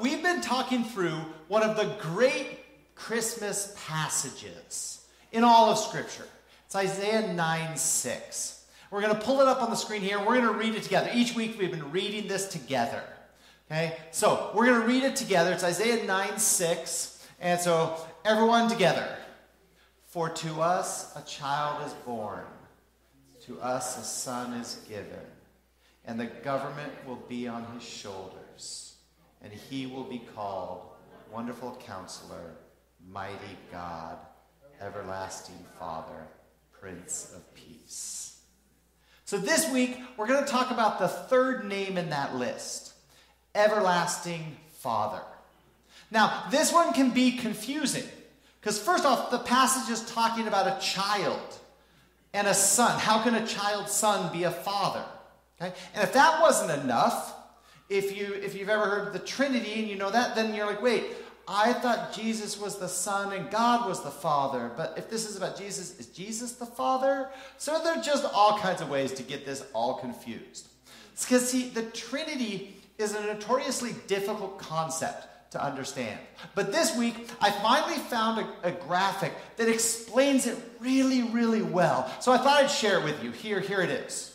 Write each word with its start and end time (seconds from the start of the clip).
We've 0.00 0.22
been 0.22 0.40
talking 0.40 0.82
through 0.82 1.18
one 1.46 1.62
of 1.62 1.76
the 1.76 1.84
great 2.00 2.58
Christmas 2.96 3.76
passages 3.86 5.06
in 5.30 5.44
all 5.44 5.70
of 5.70 5.78
Scripture. 5.78 6.26
It's 6.66 6.74
Isaiah 6.74 7.32
9 7.32 7.76
6. 7.76 8.64
We're 8.90 9.02
going 9.02 9.14
to 9.14 9.20
pull 9.20 9.40
it 9.40 9.46
up 9.46 9.62
on 9.62 9.70
the 9.70 9.76
screen 9.76 10.02
here. 10.02 10.18
We're 10.18 10.40
going 10.40 10.42
to 10.42 10.52
read 10.52 10.74
it 10.74 10.82
together. 10.82 11.10
Each 11.14 11.36
week 11.36 11.56
we've 11.60 11.70
been 11.70 11.92
reading 11.92 12.26
this 12.26 12.48
together. 12.48 13.02
Okay? 13.70 13.96
So 14.10 14.50
we're 14.52 14.66
going 14.66 14.80
to 14.80 14.86
read 14.86 15.04
it 15.04 15.14
together. 15.14 15.52
It's 15.52 15.62
Isaiah 15.62 16.04
9 16.04 16.38
6. 16.38 17.26
And 17.40 17.60
so 17.60 17.96
everyone 18.24 18.68
together. 18.68 19.06
For 20.06 20.28
to 20.28 20.60
us 20.60 21.16
a 21.16 21.22
child 21.22 21.86
is 21.86 21.92
born, 21.92 22.44
to 23.46 23.60
us 23.60 23.96
a 23.98 24.04
son 24.04 24.54
is 24.54 24.80
given, 24.88 25.26
and 26.04 26.18
the 26.18 26.26
government 26.26 26.92
will 27.06 27.22
be 27.28 27.46
on 27.48 27.64
his 27.74 27.82
shoulders, 27.82 28.43
and 29.44 29.52
he 29.52 29.86
will 29.86 30.04
be 30.04 30.22
called 30.34 30.80
Wonderful 31.30 31.78
Counselor, 31.86 32.56
Mighty 33.12 33.58
God, 33.70 34.16
Everlasting 34.80 35.64
Father, 35.78 36.26
Prince 36.72 37.32
of 37.36 37.54
Peace. 37.54 38.40
So 39.26 39.36
this 39.38 39.70
week, 39.70 39.98
we're 40.16 40.26
going 40.26 40.44
to 40.44 40.50
talk 40.50 40.70
about 40.70 40.98
the 40.98 41.08
third 41.08 41.66
name 41.66 41.98
in 41.98 42.10
that 42.10 42.34
list 42.34 42.94
Everlasting 43.54 44.56
Father. 44.78 45.20
Now, 46.10 46.44
this 46.50 46.72
one 46.72 46.92
can 46.92 47.10
be 47.10 47.32
confusing 47.32 48.04
because, 48.60 48.78
first 48.78 49.04
off, 49.04 49.30
the 49.30 49.38
passage 49.38 49.92
is 49.92 50.04
talking 50.10 50.48
about 50.48 50.66
a 50.66 50.80
child 50.80 51.58
and 52.32 52.46
a 52.46 52.54
son. 52.54 52.98
How 52.98 53.22
can 53.22 53.34
a 53.34 53.46
child's 53.46 53.92
son 53.92 54.32
be 54.32 54.44
a 54.44 54.50
father? 54.50 55.04
Okay? 55.60 55.74
And 55.94 56.02
if 56.02 56.12
that 56.14 56.40
wasn't 56.40 56.82
enough, 56.82 57.34
if, 57.94 58.16
you, 58.16 58.34
if 58.34 58.54
you've 58.54 58.68
ever 58.68 58.86
heard 58.86 59.12
the 59.12 59.18
Trinity 59.18 59.74
and 59.80 59.88
you 59.88 59.96
know 59.96 60.10
that, 60.10 60.34
then 60.34 60.54
you're 60.54 60.66
like, 60.66 60.82
wait, 60.82 61.04
I 61.46 61.72
thought 61.74 62.12
Jesus 62.12 62.58
was 62.58 62.78
the 62.78 62.88
Son 62.88 63.32
and 63.32 63.50
God 63.50 63.88
was 63.88 64.02
the 64.02 64.10
Father. 64.10 64.70
But 64.76 64.94
if 64.96 65.10
this 65.10 65.28
is 65.28 65.36
about 65.36 65.58
Jesus, 65.58 65.98
is 65.98 66.06
Jesus 66.06 66.52
the 66.52 66.66
Father? 66.66 67.28
So 67.58 67.78
there 67.82 67.96
are 67.96 68.02
just 68.02 68.24
all 68.24 68.58
kinds 68.58 68.80
of 68.80 68.88
ways 68.88 69.12
to 69.12 69.22
get 69.22 69.44
this 69.44 69.64
all 69.72 69.94
confused. 69.94 70.68
Because, 71.20 71.48
see, 71.48 71.68
the 71.68 71.82
Trinity 71.82 72.80
is 72.98 73.14
a 73.14 73.20
notoriously 73.20 73.94
difficult 74.06 74.58
concept 74.58 75.52
to 75.52 75.64
understand. 75.64 76.18
But 76.54 76.72
this 76.72 76.96
week, 76.96 77.28
I 77.40 77.50
finally 77.50 77.98
found 77.98 78.44
a, 78.64 78.68
a, 78.68 78.72
graphic 78.72 79.32
that 79.56 79.68
explains 79.68 80.48
it 80.48 80.58
really, 80.80 81.22
really 81.22 81.62
well. 81.62 82.12
So 82.20 82.32
I 82.32 82.38
thought 82.38 82.62
I'd 82.62 82.70
share 82.70 82.98
it 82.98 83.04
with 83.04 83.22
you. 83.22 83.30
Here, 83.30 83.60
here 83.60 83.80
it 83.80 83.90
is. 83.90 84.33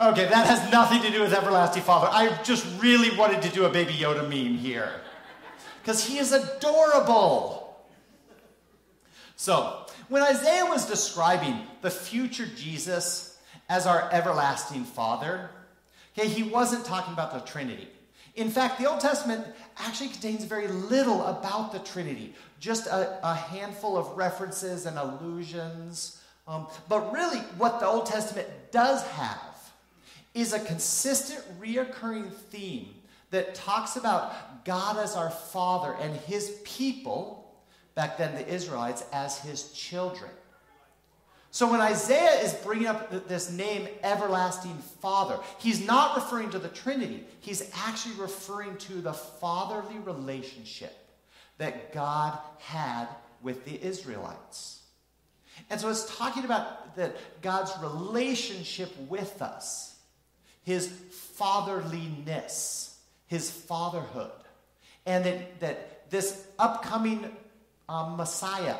Okay, 0.00 0.26
that 0.28 0.46
has 0.46 0.72
nothing 0.72 1.02
to 1.02 1.10
do 1.10 1.20
with 1.20 1.34
Everlasting 1.34 1.82
Father. 1.82 2.08
I 2.10 2.40
just 2.42 2.66
really 2.80 3.14
wanted 3.16 3.42
to 3.42 3.50
do 3.50 3.66
a 3.66 3.70
Baby 3.70 3.92
Yoda 3.92 4.22
meme 4.22 4.56
here. 4.56 4.92
Because 5.82 6.04
he 6.04 6.18
is 6.18 6.32
adorable. 6.32 7.84
So, 9.36 9.86
when 10.08 10.22
Isaiah 10.22 10.66
was 10.66 10.86
describing 10.86 11.60
the 11.82 11.90
future 11.90 12.46
Jesus, 12.56 13.30
as 13.70 13.86
our 13.86 14.10
everlasting 14.12 14.84
Father. 14.84 15.48
Okay, 16.12 16.28
he 16.28 16.42
wasn't 16.42 16.84
talking 16.84 17.14
about 17.14 17.32
the 17.32 17.40
Trinity. 17.50 17.88
In 18.34 18.50
fact, 18.50 18.78
the 18.78 18.90
Old 18.90 19.00
Testament 19.00 19.46
actually 19.78 20.08
contains 20.08 20.44
very 20.44 20.66
little 20.66 21.24
about 21.24 21.72
the 21.72 21.78
Trinity, 21.78 22.34
just 22.58 22.88
a, 22.88 23.18
a 23.26 23.34
handful 23.34 23.96
of 23.96 24.08
references 24.16 24.86
and 24.86 24.98
allusions. 24.98 26.20
Um, 26.48 26.66
but 26.88 27.12
really, 27.12 27.38
what 27.58 27.78
the 27.78 27.86
Old 27.86 28.06
Testament 28.06 28.48
does 28.72 29.06
have 29.06 29.49
is 30.34 30.52
a 30.52 30.60
consistent, 30.60 31.40
reoccurring 31.60 32.32
theme 32.32 32.94
that 33.30 33.54
talks 33.54 33.96
about 33.96 34.64
God 34.64 34.96
as 34.98 35.16
our 35.16 35.30
Father 35.30 35.96
and 36.00 36.14
his 36.14 36.60
people, 36.64 37.54
back 37.94 38.18
then 38.18 38.34
the 38.34 38.46
Israelites, 38.48 39.04
as 39.12 39.38
his 39.38 39.72
children. 39.72 40.30
So 41.52 41.68
when 41.68 41.80
Isaiah 41.80 42.40
is 42.42 42.54
bringing 42.54 42.86
up 42.86 43.26
this 43.26 43.50
name, 43.50 43.88
Everlasting 44.04 44.76
Father, 45.00 45.38
he's 45.58 45.84
not 45.84 46.14
referring 46.14 46.50
to 46.50 46.60
the 46.60 46.68
Trinity. 46.68 47.24
He's 47.40 47.68
actually 47.74 48.14
referring 48.14 48.76
to 48.78 49.00
the 49.00 49.12
fatherly 49.12 49.98
relationship 49.98 50.96
that 51.58 51.92
God 51.92 52.38
had 52.58 53.08
with 53.42 53.64
the 53.64 53.82
Israelites. 53.82 54.82
And 55.68 55.80
so 55.80 55.88
it's 55.88 56.16
talking 56.16 56.44
about 56.44 56.94
that 56.96 57.16
God's 57.42 57.72
relationship 57.82 58.96
with 59.08 59.42
us, 59.42 59.89
his 60.62 60.88
fatherliness, 60.88 62.98
his 63.26 63.50
fatherhood, 63.50 64.30
and 65.06 65.24
that, 65.24 65.60
that 65.60 66.10
this 66.10 66.46
upcoming 66.58 67.24
um, 67.88 68.16
Messiah 68.16 68.76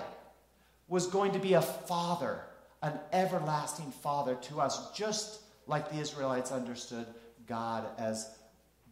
was 0.89 1.07
going 1.07 1.33
to 1.33 1.39
be 1.39 1.55
a 1.55 1.63
father 1.63 2.43
an 2.83 2.99
everlasting 3.13 3.91
Father 3.91 4.37
to 4.37 4.61
us, 4.61 4.91
just 4.93 5.41
like 5.67 5.91
the 5.91 5.99
Israelites 5.99 6.51
understood 6.51 7.07
God 7.47 7.87
as 7.99 8.31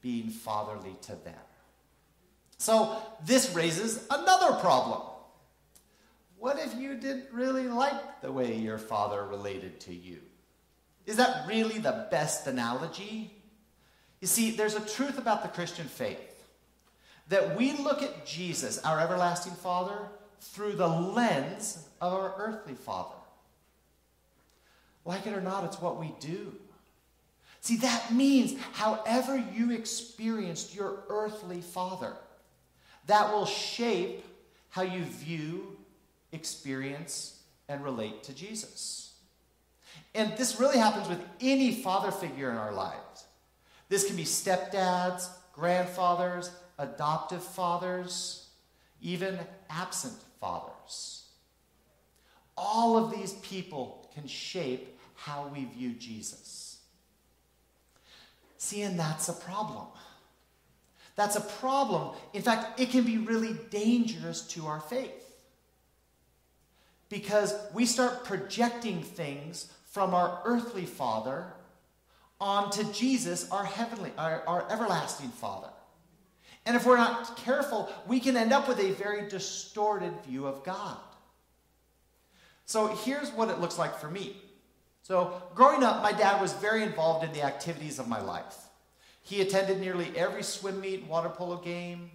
being 0.01 0.29
fatherly 0.29 0.97
to 1.03 1.13
them. 1.25 1.35
So, 2.59 3.01
this 3.25 3.55
raises 3.55 4.07
another 4.11 4.59
problem. 4.59 5.03
What 6.39 6.59
if 6.59 6.77
you 6.77 6.97
didn't 6.97 7.33
really 7.33 7.67
like 7.67 8.21
the 8.21 8.31
way 8.31 8.57
your 8.57 8.79
father 8.79 9.25
related 9.25 9.81
to 9.81 9.95
you? 9.95 10.19
Is 11.09 11.17
that 11.17 11.49
really 11.49 11.79
the 11.79 12.07
best 12.11 12.47
analogy? 12.47 13.31
You 14.21 14.27
see, 14.27 14.51
there's 14.51 14.75
a 14.75 14.81
truth 14.81 15.17
about 15.17 15.43
the 15.43 15.49
Christian 15.49 15.87
faith 15.87 16.45
that 17.31 17.57
we 17.57 17.73
look 17.73 18.03
at 18.03 18.27
Jesus, 18.27 18.79
our 18.85 19.01
everlasting 19.01 19.55
Father, 19.55 19.97
through 20.43 20.75
the 20.75 20.87
lens 20.87 21.89
of 22.03 22.13
our 22.13 22.35
earthly 22.37 22.75
Father. 22.75 23.15
Like 25.07 25.27
it 25.27 25.33
or 25.33 25.41
not, 25.41 25.65
it's 25.65 25.81
what 25.81 25.99
we 25.99 26.13
do. 26.21 26.53
See, 27.63 27.77
that 27.79 28.13
means 28.13 28.61
however 28.73 29.43
you 29.55 29.71
experienced 29.71 30.75
your 30.75 31.05
earthly 31.09 31.63
father, 31.63 32.13
that 33.07 33.33
will 33.33 33.47
shape 33.47 34.27
how 34.69 34.83
you 34.83 35.05
view, 35.05 35.79
experience, 36.33 37.41
and 37.67 37.83
relate 37.83 38.23
to 38.25 38.35
Jesus. 38.35 39.08
And 40.19 40.37
this 40.37 40.59
really 40.59 40.79
happens 40.79 41.09
with 41.09 41.21
any 41.41 41.73
father 41.73 42.11
figure 42.11 42.51
in 42.51 42.57
our 42.57 42.73
lives. 42.73 43.27
This 43.89 44.05
can 44.05 44.17
be 44.17 44.25
stepdads, 44.25 45.29
grandfathers, 45.53 46.51
adoptive 46.77 47.43
fathers, 47.43 48.49
even 49.01 49.39
absent 49.71 50.15
fathers. 50.41 51.27
All 52.57 52.97
of 52.97 53.13
these 53.13 53.35
people 53.35 54.11
can 54.13 54.27
shape 54.27 54.99
how 55.15 55.53
we 55.55 55.67
view 55.67 55.93
Jesus. 55.93 56.79
See, 58.57 58.83
and 58.83 58.99
that's 58.99 59.29
a 59.29 59.33
problem. 59.33 59.87
That's 61.15 61.37
a 61.37 61.41
problem. 61.41 62.17
In 62.33 62.43
fact, 62.43 62.81
it 62.81 62.91
can 62.91 63.05
be 63.05 63.19
really 63.19 63.57
dangerous 63.71 64.43
to 64.49 64.67
our 64.67 64.81
faith. 64.81 65.37
Because 67.09 67.55
we 67.73 67.87
start 67.87 68.25
projecting 68.25 69.05
things 69.05 69.73
from 69.91 70.15
our 70.15 70.41
earthly 70.45 70.85
father 70.85 71.47
onto 72.41 72.85
Jesus, 72.93 73.51
our 73.51 73.65
heavenly, 73.65 74.13
our, 74.17 74.43
our 74.47 74.71
everlasting 74.71 75.31
father. 75.31 75.71
And 76.67 76.77
if 76.77 76.87
we're 76.87 76.97
not 76.97 77.37
careful, 77.39 77.91
we 78.07 78.21
can 78.21 78.37
end 78.37 78.53
up 78.53 78.69
with 78.69 78.79
a 78.79 78.93
very 78.93 79.29
distorted 79.29 80.13
view 80.27 80.47
of 80.47 80.63
God. 80.65 80.99
So 82.67 82.89
here's 82.89 83.31
what 83.31 83.49
it 83.49 83.61
looks 83.61 83.79
like 83.79 83.99
for 83.99 84.11
me. 84.11 84.37
So, 85.03 85.43
growing 85.55 85.83
up, 85.83 86.03
my 86.03 86.13
dad 86.13 86.39
was 86.39 86.53
very 86.53 86.83
involved 86.83 87.25
in 87.25 87.33
the 87.33 87.43
activities 87.43 87.99
of 87.99 88.09
my 88.09 88.21
life. 88.21 88.57
He 89.23 89.41
attended 89.41 89.81
nearly 89.81 90.13
every 90.15 90.43
swim 90.43 90.79
meet, 90.83 91.07
water 91.07 91.31
polo 91.31 91.57
game. 91.57 92.11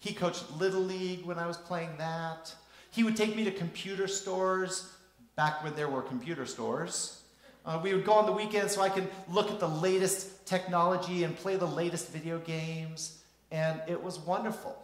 He 0.00 0.12
coached 0.12 0.50
Little 0.58 0.80
League 0.80 1.24
when 1.24 1.38
I 1.38 1.46
was 1.46 1.56
playing 1.56 1.96
that. 1.98 2.52
He 2.90 3.04
would 3.04 3.16
take 3.16 3.36
me 3.36 3.44
to 3.44 3.52
computer 3.52 4.08
stores 4.08 4.93
back 5.36 5.62
when 5.64 5.74
there 5.74 5.88
were 5.88 6.02
computer 6.02 6.46
stores. 6.46 7.22
Uh, 7.64 7.80
we 7.82 7.94
would 7.94 8.04
go 8.04 8.12
on 8.12 8.26
the 8.26 8.32
weekend 8.32 8.70
so 8.70 8.82
I 8.82 8.88
could 8.88 9.08
look 9.28 9.50
at 9.50 9.58
the 9.58 9.68
latest 9.68 10.46
technology 10.46 11.24
and 11.24 11.34
play 11.36 11.56
the 11.56 11.66
latest 11.66 12.10
video 12.10 12.38
games, 12.38 13.22
and 13.50 13.80
it 13.88 14.02
was 14.02 14.18
wonderful. 14.18 14.76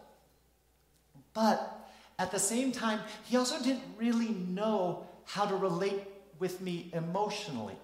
But 1.33 1.89
at 2.17 2.31
the 2.31 2.39
same 2.39 2.71
time, 2.71 2.99
he 3.25 3.37
also 3.37 3.63
didn't 3.63 3.83
really 3.97 4.29
know 4.29 5.05
how 5.25 5.45
to 5.45 5.55
relate 5.55 6.01
with 6.39 6.59
me 6.61 6.89
emotionally. 6.93 7.75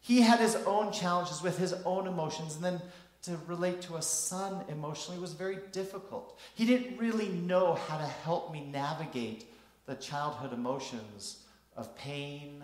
He 0.00 0.22
had 0.22 0.38
his 0.38 0.54
own 0.66 0.92
challenges 0.92 1.42
with 1.42 1.58
his 1.58 1.72
own 1.84 2.06
emotions, 2.06 2.54
and 2.54 2.64
then 2.64 2.80
to 3.22 3.36
relate 3.48 3.82
to 3.82 3.96
a 3.96 4.02
son 4.02 4.64
emotionally 4.68 5.20
was 5.20 5.32
very 5.32 5.58
difficult. 5.72 6.38
He 6.54 6.64
didn't 6.64 6.98
really 6.98 7.28
know 7.28 7.74
how 7.74 7.98
to 7.98 8.06
help 8.06 8.52
me 8.52 8.64
navigate 8.72 9.44
the 9.88 9.94
childhood 9.94 10.52
emotions 10.52 11.44
of 11.74 11.96
pain 11.96 12.62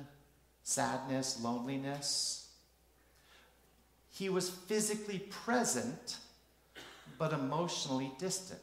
sadness, 0.63 1.41
loneliness. 1.43 2.49
He 4.11 4.29
was 4.29 4.49
physically 4.49 5.19
present, 5.19 6.19
but 7.19 7.33
emotionally 7.33 8.13
distant. 8.19 8.61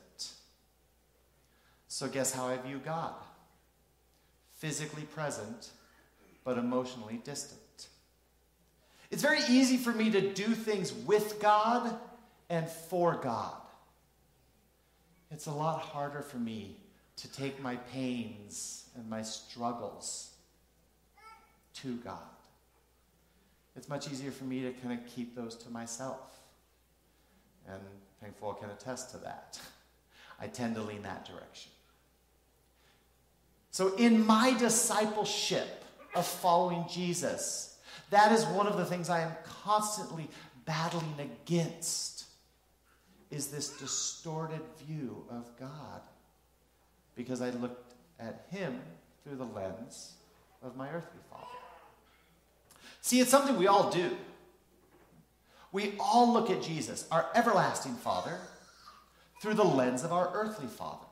So, 1.87 2.07
guess 2.07 2.31
how 2.31 2.47
I 2.47 2.57
view 2.57 2.79
God? 2.83 3.13
Physically 4.53 5.03
present, 5.03 5.71
but 6.43 6.57
emotionally 6.57 7.19
distant. 7.23 7.87
It's 9.09 9.21
very 9.21 9.41
easy 9.49 9.77
for 9.77 9.91
me 9.91 10.09
to 10.11 10.33
do 10.33 10.53
things 10.53 10.93
with 10.93 11.41
God 11.41 11.95
and 12.49 12.69
for 12.69 13.15
God. 13.15 13.55
It's 15.31 15.47
a 15.47 15.51
lot 15.51 15.81
harder 15.81 16.21
for 16.21 16.37
me 16.37 16.80
to 17.21 17.31
take 17.31 17.61
my 17.61 17.75
pains 17.75 18.89
and 18.95 19.09
my 19.09 19.21
struggles 19.21 20.31
to 21.75 21.95
God. 21.97 22.17
It's 23.75 23.87
much 23.87 24.11
easier 24.11 24.31
for 24.31 24.43
me 24.43 24.61
to 24.61 24.71
kind 24.73 24.99
of 24.99 25.05
keep 25.07 25.35
those 25.35 25.55
to 25.55 25.69
myself. 25.69 26.39
And 27.67 27.81
Thankful 28.21 28.53
can 28.53 28.69
attest 28.69 29.11
to 29.11 29.17
that. 29.19 29.59
I 30.39 30.47
tend 30.47 30.75
to 30.75 30.81
lean 30.81 31.01
that 31.03 31.25
direction. 31.25 31.71
So, 33.71 33.95
in 33.95 34.25
my 34.25 34.55
discipleship 34.57 35.83
of 36.13 36.25
following 36.25 36.85
Jesus, 36.89 37.79
that 38.11 38.31
is 38.31 38.45
one 38.45 38.67
of 38.67 38.77
the 38.77 38.85
things 38.85 39.09
I 39.09 39.21
am 39.21 39.31
constantly 39.63 40.29
battling 40.65 41.15
against 41.19 42.25
is 43.31 43.47
this 43.47 43.69
distorted 43.69 44.61
view 44.85 45.23
of 45.29 45.57
God 45.57 46.01
because 47.15 47.41
I 47.41 47.49
looked 47.51 47.93
at 48.19 48.45
him 48.49 48.79
through 49.23 49.37
the 49.37 49.45
lens 49.45 50.13
of 50.61 50.75
my 50.75 50.89
earthly 50.89 51.19
father. 51.29 51.45
See, 53.01 53.19
it's 53.19 53.31
something 53.31 53.57
we 53.57 53.67
all 53.67 53.89
do. 53.89 54.15
We 55.71 55.95
all 55.99 56.31
look 56.31 56.49
at 56.49 56.61
Jesus, 56.61 57.07
our 57.11 57.27
everlasting 57.33 57.95
Father, 57.95 58.37
through 59.41 59.55
the 59.55 59.63
lens 59.63 60.03
of 60.03 60.11
our 60.11 60.29
earthly 60.33 60.67
Father. 60.67 61.05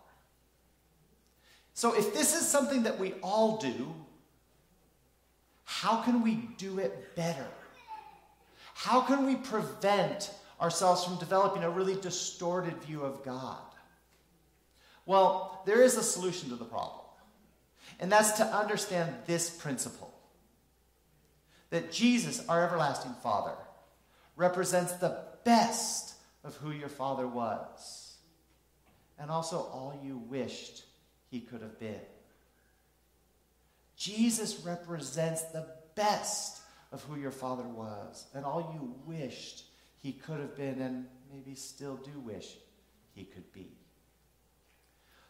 So, 1.73 1.97
if 1.97 2.13
this 2.13 2.35
is 2.35 2.45
something 2.45 2.83
that 2.83 2.99
we 2.99 3.13
all 3.23 3.57
do, 3.57 3.93
how 5.63 6.01
can 6.01 6.21
we 6.21 6.49
do 6.57 6.77
it 6.79 7.15
better? 7.15 7.47
How 8.73 9.01
can 9.01 9.25
we 9.25 9.35
prevent 9.35 10.31
ourselves 10.59 11.05
from 11.05 11.17
developing 11.17 11.63
a 11.63 11.69
really 11.69 11.95
distorted 11.95 12.75
view 12.83 13.01
of 13.01 13.23
God? 13.23 13.68
Well, 15.09 15.63
there 15.65 15.81
is 15.81 15.97
a 15.97 16.03
solution 16.03 16.49
to 16.49 16.55
the 16.55 16.65
problem, 16.65 17.01
and 17.99 18.11
that's 18.11 18.33
to 18.33 18.45
understand 18.45 19.11
this 19.25 19.49
principle 19.49 20.13
that 21.71 21.91
Jesus, 21.91 22.47
our 22.47 22.63
everlasting 22.63 23.15
Father, 23.23 23.55
represents 24.35 24.91
the 24.93 25.17
best 25.43 26.13
of 26.43 26.55
who 26.57 26.69
your 26.69 26.89
Father 26.89 27.27
was, 27.27 28.17
and 29.17 29.31
also 29.31 29.57
all 29.57 29.99
you 30.03 30.19
wished 30.19 30.83
he 31.31 31.39
could 31.39 31.63
have 31.63 31.79
been. 31.79 32.01
Jesus 33.97 34.63
represents 34.63 35.41
the 35.41 35.65
best 35.95 36.61
of 36.91 37.01
who 37.05 37.19
your 37.19 37.31
father 37.31 37.67
was 37.67 38.27
and 38.35 38.45
all 38.45 38.71
you 38.75 38.95
wished 39.07 39.63
he 39.97 40.13
could 40.13 40.39
have 40.39 40.55
been 40.55 40.79
and 40.79 41.05
maybe 41.33 41.55
still 41.55 41.95
do 41.97 42.19
wish 42.19 42.55
he 43.13 43.25
could 43.25 43.51
be. 43.51 43.78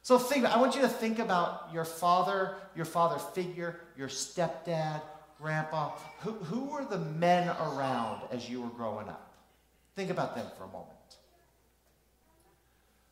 So 0.01 0.17
think 0.17 0.45
I 0.45 0.57
want 0.59 0.75
you 0.75 0.81
to 0.81 0.87
think 0.87 1.19
about 1.19 1.69
your 1.73 1.85
father, 1.85 2.55
your 2.75 2.85
father 2.85 3.19
figure, 3.19 3.79
your 3.97 4.07
stepdad, 4.07 5.01
grandpa. 5.37 5.91
Who, 6.19 6.31
who 6.31 6.65
were 6.65 6.85
the 6.85 6.97
men 6.97 7.49
around 7.49 8.23
as 8.31 8.49
you 8.49 8.61
were 8.61 8.69
growing 8.69 9.09
up? 9.09 9.33
Think 9.95 10.09
about 10.09 10.35
them 10.35 10.45
for 10.57 10.63
a 10.63 10.67
moment. 10.67 10.95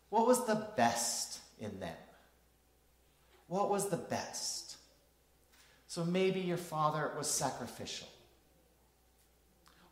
What 0.10 0.28
was 0.28 0.46
the 0.46 0.68
best 0.78 1.40
in 1.60 1.80
them? 1.80 1.96
What 3.48 3.70
was 3.70 3.90
the 3.90 3.98
best? 3.98 4.78
So 5.88 6.04
maybe 6.04 6.40
your 6.42 6.58
father 6.58 7.12
was 7.18 7.30
sacrificial, 7.30 8.08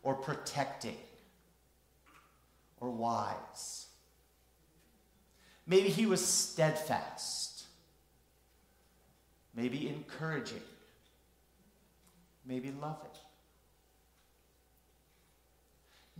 or 0.02 0.14
protecting, 0.14 0.96
or 2.80 2.90
wise. 2.90 3.85
Maybe 5.66 5.88
he 5.88 6.06
was 6.06 6.24
steadfast, 6.24 7.64
maybe 9.54 9.88
encouraging, 9.88 10.62
maybe 12.44 12.70
loving. 12.70 13.10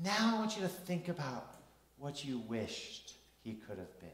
Now 0.03 0.35
I 0.35 0.39
want 0.39 0.57
you 0.57 0.63
to 0.63 0.69
think 0.69 1.09
about 1.09 1.55
what 1.99 2.25
you 2.25 2.39
wished 2.39 3.15
he 3.43 3.55
could 3.55 3.79
have 3.79 4.01
been. 4.01 4.09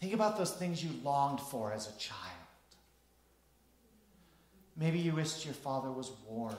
Think 0.00 0.14
about 0.14 0.38
those 0.38 0.52
things 0.52 0.82
you 0.82 0.90
longed 1.04 1.40
for 1.40 1.72
as 1.72 1.86
a 1.86 1.98
child. 1.98 2.18
Maybe 4.76 4.98
you 4.98 5.12
wished 5.12 5.44
your 5.44 5.52
father 5.52 5.92
was 5.92 6.10
warm 6.26 6.56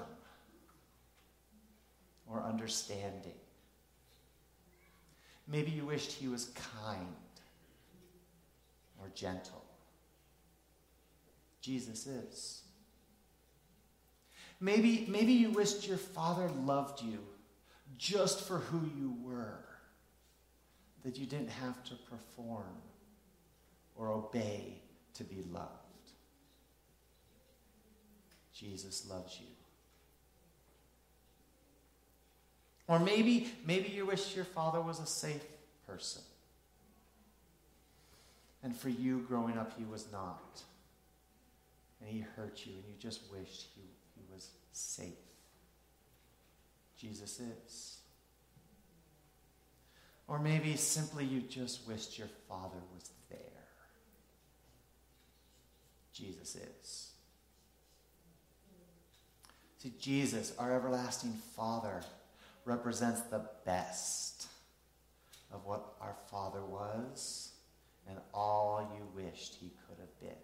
or 2.27 2.43
understanding. 2.43 3.33
Maybe 5.51 5.71
you 5.71 5.85
wished 5.85 6.13
he 6.13 6.29
was 6.29 6.45
kind 6.79 7.15
or 8.99 9.09
gentle. 9.13 9.65
Jesus 11.59 12.07
is. 12.07 12.61
Maybe, 14.61 15.05
maybe 15.09 15.33
you 15.33 15.49
wished 15.49 15.87
your 15.87 15.97
father 15.97 16.49
loved 16.65 17.01
you 17.01 17.19
just 17.97 18.47
for 18.47 18.59
who 18.59 18.89
you 18.97 19.15
were, 19.21 19.65
that 21.03 21.17
you 21.17 21.25
didn't 21.25 21.49
have 21.49 21.83
to 21.85 21.95
perform 22.09 22.77
or 23.95 24.09
obey 24.09 24.81
to 25.15 25.23
be 25.23 25.43
loved. 25.51 25.69
Jesus 28.53 29.07
loves 29.09 29.37
you. 29.39 29.47
Or 32.91 32.99
maybe, 32.99 33.49
maybe 33.65 33.87
you 33.87 34.05
wish 34.05 34.35
your 34.35 34.43
father 34.43 34.81
was 34.81 34.99
a 34.99 35.05
safe 35.05 35.45
person. 35.87 36.21
And 38.61 38.75
for 38.75 38.89
you 38.89 39.19
growing 39.29 39.57
up, 39.57 39.71
he 39.77 39.85
was 39.85 40.11
not. 40.11 40.61
And 42.01 42.09
he 42.09 42.19
hurt 42.19 42.65
you, 42.65 42.73
and 42.73 42.83
you 42.89 42.95
just 42.99 43.21
wished 43.31 43.67
he, 43.75 43.83
he 44.17 44.25
was 44.33 44.49
safe. 44.73 45.13
Jesus 46.97 47.39
is. 47.39 47.99
Or 50.27 50.37
maybe 50.37 50.75
simply 50.75 51.23
you 51.23 51.39
just 51.39 51.87
wished 51.87 52.19
your 52.19 52.27
father 52.49 52.79
was 52.93 53.09
there. 53.29 53.39
Jesus 56.11 56.57
is. 56.57 57.11
See, 59.77 59.93
Jesus, 59.97 60.53
our 60.59 60.75
everlasting 60.75 61.39
Father, 61.55 62.03
represents 62.65 63.21
the 63.21 63.45
best 63.65 64.47
of 65.53 65.65
what 65.65 65.93
our 65.99 66.15
Father 66.29 66.63
was 66.63 67.51
and 68.07 68.17
all 68.33 68.89
you 68.95 69.23
wished 69.23 69.55
he 69.59 69.71
could 69.87 69.97
have 69.99 70.19
been. 70.19 70.37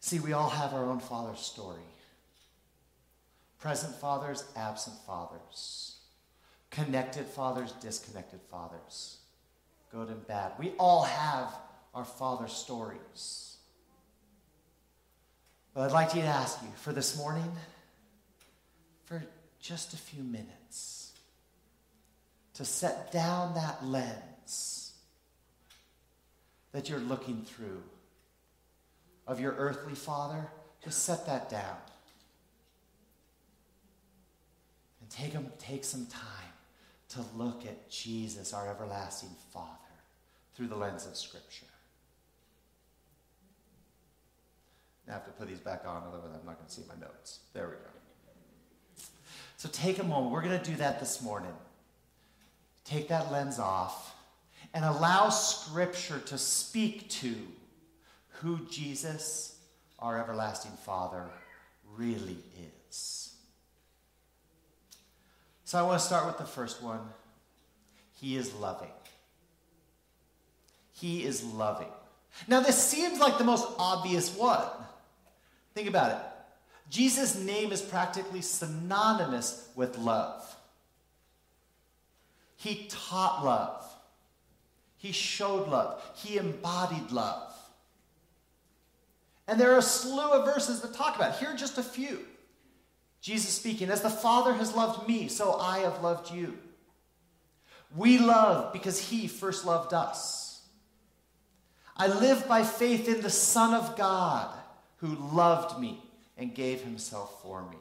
See, 0.00 0.18
we 0.18 0.32
all 0.32 0.50
have 0.50 0.74
our 0.74 0.84
own 0.84 1.00
Father 1.00 1.36
story 1.36 1.82
present 3.60 3.94
fathers, 3.94 4.44
absent 4.56 4.96
fathers, 5.06 5.98
connected 6.70 7.26
fathers, 7.26 7.72
disconnected 7.72 8.40
fathers, 8.50 9.18
good 9.92 10.08
and 10.08 10.26
bad. 10.26 10.52
We 10.58 10.72
all 10.78 11.02
have 11.02 11.54
our 11.94 12.06
Father 12.06 12.48
stories. 12.48 13.56
But 15.74 15.82
I'd 15.82 15.92
like 15.92 16.10
to 16.12 16.20
ask 16.22 16.62
you 16.62 16.68
for 16.76 16.92
this 16.92 17.18
morning, 17.18 17.52
for 19.04 19.22
just 19.60 19.92
a 19.94 19.96
few 19.96 20.22
minutes, 20.22 21.12
to 22.54 22.64
set 22.64 23.12
down 23.12 23.54
that 23.54 23.84
lens 23.84 24.92
that 26.72 26.88
you're 26.88 27.00
looking 27.00 27.42
through 27.42 27.82
of 29.26 29.40
your 29.40 29.52
earthly 29.52 29.94
father. 29.94 30.46
Just 30.82 31.04
set 31.04 31.26
that 31.26 31.50
down. 31.50 31.76
And 35.00 35.10
take, 35.10 35.34
take 35.58 35.84
some 35.84 36.06
time 36.06 36.22
to 37.10 37.24
look 37.36 37.66
at 37.66 37.90
Jesus, 37.90 38.54
our 38.54 38.68
everlasting 38.68 39.30
Father, 39.52 39.68
through 40.54 40.68
the 40.68 40.76
lens 40.76 41.06
of 41.06 41.16
Scripture. 41.16 41.66
I 45.08 45.12
have 45.12 45.24
to 45.24 45.32
put 45.32 45.48
these 45.48 45.58
back 45.58 45.82
on, 45.86 46.04
otherwise 46.06 46.30
I'm 46.38 46.46
not 46.46 46.56
going 46.56 46.68
to 46.68 46.72
see 46.72 46.84
my 46.88 46.94
notes. 47.00 47.40
There 47.52 47.66
we 47.66 47.74
go. 47.74 47.89
So 49.60 49.68
take 49.70 49.98
a 49.98 50.02
moment. 50.02 50.32
We're 50.32 50.40
going 50.40 50.58
to 50.58 50.70
do 50.70 50.76
that 50.78 51.00
this 51.00 51.20
morning. 51.20 51.52
Take 52.86 53.08
that 53.08 53.30
lens 53.30 53.58
off 53.58 54.16
and 54.72 54.86
allow 54.86 55.28
Scripture 55.28 56.18
to 56.18 56.38
speak 56.38 57.10
to 57.10 57.34
who 58.38 58.60
Jesus, 58.70 59.58
our 59.98 60.18
everlasting 60.18 60.70
Father 60.86 61.26
really 61.94 62.38
is. 62.88 63.34
So 65.66 65.78
I 65.78 65.82
want 65.82 66.00
to 66.00 66.06
start 66.06 66.24
with 66.24 66.38
the 66.38 66.46
first 66.46 66.82
one. 66.82 67.00
He 68.14 68.36
is 68.36 68.54
loving. 68.54 68.88
He 70.94 71.22
is 71.22 71.44
loving. 71.44 71.92
Now, 72.48 72.60
this 72.60 72.82
seems 72.82 73.20
like 73.20 73.36
the 73.36 73.44
most 73.44 73.66
obvious 73.78 74.34
one. 74.34 74.64
Think 75.74 75.86
about 75.86 76.12
it. 76.12 76.29
Jesus' 76.90 77.36
name 77.36 77.70
is 77.70 77.80
practically 77.80 78.42
synonymous 78.42 79.68
with 79.76 79.96
love. 79.96 80.44
He 82.56 82.88
taught 82.90 83.44
love. 83.44 83.86
He 84.96 85.12
showed 85.12 85.68
love. 85.68 86.02
He 86.16 86.36
embodied 86.36 87.12
love. 87.12 87.54
And 89.46 89.58
there 89.58 89.72
are 89.72 89.78
a 89.78 89.82
slew 89.82 90.32
of 90.32 90.44
verses 90.44 90.80
that 90.80 90.92
talk 90.92 91.16
about 91.16 91.34
it. 91.34 91.38
Here 91.38 91.50
are 91.50 91.56
just 91.56 91.78
a 91.78 91.82
few. 91.82 92.20
Jesus 93.20 93.54
speaking, 93.54 93.88
As 93.88 94.02
the 94.02 94.10
Father 94.10 94.52
has 94.54 94.74
loved 94.74 95.08
me, 95.08 95.28
so 95.28 95.58
I 95.58 95.78
have 95.80 96.02
loved 96.02 96.32
you. 96.32 96.58
We 97.96 98.18
love 98.18 98.72
because 98.72 98.98
He 98.98 99.28
first 99.28 99.64
loved 99.64 99.94
us. 99.94 100.62
I 101.96 102.08
live 102.08 102.48
by 102.48 102.64
faith 102.64 103.08
in 103.08 103.20
the 103.20 103.30
Son 103.30 103.74
of 103.74 103.96
God 103.96 104.52
who 104.98 105.16
loved 105.32 105.80
me 105.80 106.02
and 106.40 106.54
gave 106.54 106.80
Himself 106.80 107.40
for 107.42 107.68
me. 107.70 107.76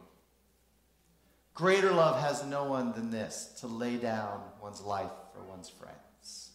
Greater 1.55 1.91
love 1.91 2.21
has 2.21 2.45
no 2.45 2.65
one 2.65 2.93
than 2.93 3.09
this 3.09 3.55
to 3.61 3.67
lay 3.67 3.97
down 3.97 4.41
one's 4.61 4.81
life 4.81 5.11
for 5.33 5.41
one's 5.43 5.69
friends. 5.69 6.51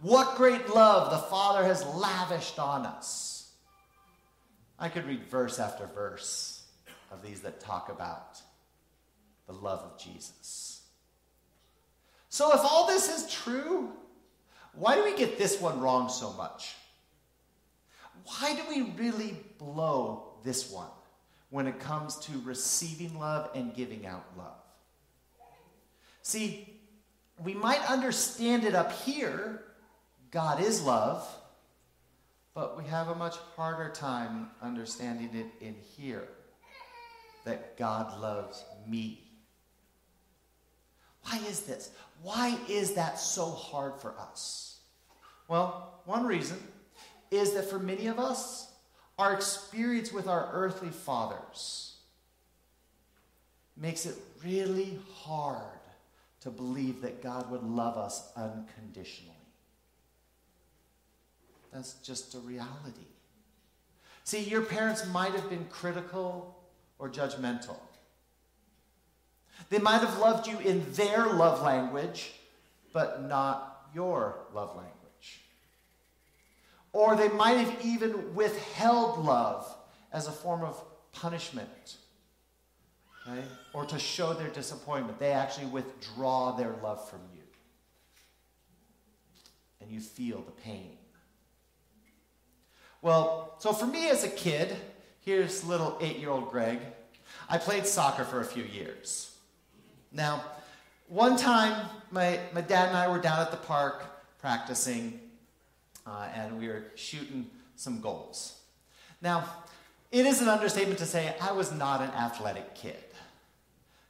What 0.00 0.36
great 0.36 0.68
love 0.74 1.10
the 1.10 1.28
Father 1.30 1.64
has 1.64 1.86
lavished 1.86 2.58
on 2.58 2.84
us. 2.84 3.50
I 4.78 4.88
could 4.88 5.06
read 5.06 5.24
verse 5.24 5.58
after 5.58 5.86
verse 5.86 6.64
of 7.10 7.22
these 7.22 7.40
that 7.40 7.60
talk 7.60 7.88
about 7.88 8.40
the 9.46 9.54
love 9.54 9.80
of 9.80 9.98
Jesus. 9.98 10.82
So, 12.28 12.52
if 12.52 12.60
all 12.60 12.86
this 12.86 13.08
is 13.08 13.32
true, 13.32 13.90
why 14.74 14.96
do 14.96 15.04
we 15.04 15.16
get 15.16 15.38
this 15.38 15.60
one 15.60 15.80
wrong 15.80 16.10
so 16.10 16.32
much? 16.34 16.74
Why 18.24 18.54
do 18.54 18.62
we 18.68 18.92
really 19.02 19.36
blow 19.58 20.25
this 20.46 20.70
one? 20.70 20.88
when 21.50 21.66
it 21.66 21.78
comes 21.78 22.16
to 22.16 22.32
receiving 22.44 23.18
love 23.18 23.50
and 23.54 23.74
giving 23.74 24.06
out 24.06 24.24
love. 24.36 24.58
See, 26.22 26.68
we 27.42 27.54
might 27.54 27.88
understand 27.90 28.64
it 28.64 28.74
up 28.74 28.92
here 28.92 29.62
God 30.32 30.60
is 30.60 30.82
love, 30.82 31.26
but 32.52 32.76
we 32.76 32.84
have 32.84 33.08
a 33.08 33.14
much 33.14 33.36
harder 33.54 33.90
time 33.90 34.50
understanding 34.60 35.30
it 35.32 35.64
in 35.64 35.76
here 35.96 36.28
that 37.44 37.78
God 37.78 38.20
loves 38.20 38.62
me. 38.86 39.22
Why 41.22 41.38
is 41.48 41.60
this? 41.60 41.90
Why 42.22 42.58
is 42.68 42.94
that 42.94 43.18
so 43.18 43.46
hard 43.46 43.98
for 43.98 44.14
us? 44.18 44.80
Well, 45.48 46.00
one 46.04 46.26
reason 46.26 46.58
is 47.30 47.52
that 47.52 47.70
for 47.70 47.78
many 47.78 48.08
of 48.08 48.18
us, 48.18 48.70
our 49.18 49.32
experience 49.32 50.12
with 50.12 50.28
our 50.28 50.48
earthly 50.52 50.90
fathers 50.90 51.96
makes 53.76 54.06
it 54.06 54.16
really 54.44 54.98
hard 55.22 55.62
to 56.40 56.50
believe 56.50 57.00
that 57.02 57.22
God 57.22 57.50
would 57.50 57.62
love 57.62 57.96
us 57.96 58.30
unconditionally. 58.36 59.32
That's 61.72 61.94
just 61.94 62.34
a 62.34 62.38
reality. 62.38 63.06
See, 64.24 64.40
your 64.40 64.62
parents 64.62 65.06
might 65.08 65.32
have 65.32 65.48
been 65.50 65.66
critical 65.70 66.56
or 66.98 67.08
judgmental. 67.08 67.76
They 69.70 69.78
might 69.78 70.00
have 70.00 70.18
loved 70.18 70.46
you 70.46 70.58
in 70.58 70.84
their 70.92 71.26
love 71.26 71.62
language, 71.62 72.32
but 72.92 73.24
not 73.24 73.88
your 73.94 74.38
love 74.54 74.76
language. 74.76 75.05
Or 76.96 77.14
they 77.14 77.28
might 77.28 77.58
have 77.58 77.84
even 77.84 78.34
withheld 78.34 79.22
love 79.22 79.70
as 80.14 80.28
a 80.28 80.32
form 80.32 80.62
of 80.62 80.82
punishment. 81.12 81.98
Okay? 83.28 83.42
Or 83.74 83.84
to 83.84 83.98
show 83.98 84.32
their 84.32 84.48
disappointment. 84.48 85.18
They 85.18 85.32
actually 85.32 85.66
withdraw 85.66 86.52
their 86.52 86.74
love 86.82 87.06
from 87.06 87.18
you. 87.34 87.42
And 89.82 89.90
you 89.90 90.00
feel 90.00 90.40
the 90.40 90.52
pain. 90.52 90.96
Well, 93.02 93.56
so 93.58 93.74
for 93.74 93.86
me 93.86 94.08
as 94.08 94.24
a 94.24 94.30
kid, 94.30 94.74
here's 95.20 95.64
little 95.64 95.98
eight 96.00 96.18
year 96.18 96.30
old 96.30 96.50
Greg. 96.50 96.78
I 97.50 97.58
played 97.58 97.86
soccer 97.86 98.24
for 98.24 98.40
a 98.40 98.44
few 98.44 98.64
years. 98.64 99.36
Now, 100.12 100.42
one 101.08 101.36
time, 101.36 101.90
my, 102.10 102.40
my 102.54 102.62
dad 102.62 102.88
and 102.88 102.96
I 102.96 103.08
were 103.08 103.20
down 103.20 103.40
at 103.40 103.50
the 103.50 103.58
park 103.58 104.02
practicing, 104.40 105.20
uh, 106.06 106.28
and 106.34 106.58
we 106.58 106.68
were 106.68 106.84
shooting 106.94 107.46
some 107.74 108.00
goals. 108.00 108.60
Now, 109.20 109.44
it 110.12 110.24
is 110.24 110.40
an 110.40 110.48
understatement 110.48 110.98
to 111.00 111.06
say 111.06 111.34
I 111.40 111.52
was 111.52 111.72
not 111.72 112.00
an 112.00 112.10
athletic 112.10 112.74
kid. 112.74 112.96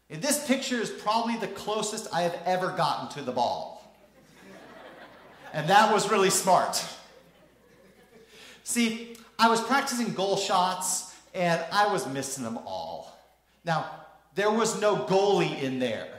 This 0.08 0.46
picture 0.46 0.76
is 0.76 0.90
probably 0.90 1.36
the 1.36 1.48
closest 1.48 2.12
I 2.14 2.22
have 2.22 2.38
ever 2.44 2.70
gotten 2.70 3.08
to 3.16 3.22
the 3.22 3.32
ball. 3.32 3.94
And 5.52 5.68
that 5.68 5.92
was 5.92 6.10
really 6.10 6.30
smart. 6.30 6.84
See, 8.62 9.16
I 9.38 9.48
was 9.48 9.60
practicing 9.60 10.12
goal 10.12 10.36
shots 10.36 11.14
and 11.34 11.60
I 11.72 11.92
was 11.92 12.06
missing 12.06 12.44
them 12.44 12.58
all. 12.58 13.18
Now, 13.64 13.90
there 14.34 14.50
was 14.50 14.80
no 14.80 14.96
goalie 14.96 15.62
in 15.62 15.78
there. 15.78 16.15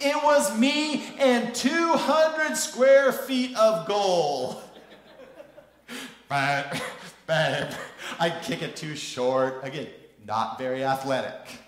It 0.00 0.22
was 0.24 0.56
me 0.58 1.04
and 1.18 1.54
200 1.54 2.56
square 2.56 3.12
feet 3.12 3.56
of 3.56 3.86
goal. 3.86 4.62
But, 6.28 6.82
but 7.26 7.78
I'd 8.18 8.42
kick 8.42 8.62
it 8.62 8.76
too 8.76 8.96
short. 8.96 9.60
Again, 9.62 9.88
not 10.26 10.58
very 10.58 10.84
athletic. 10.84 11.60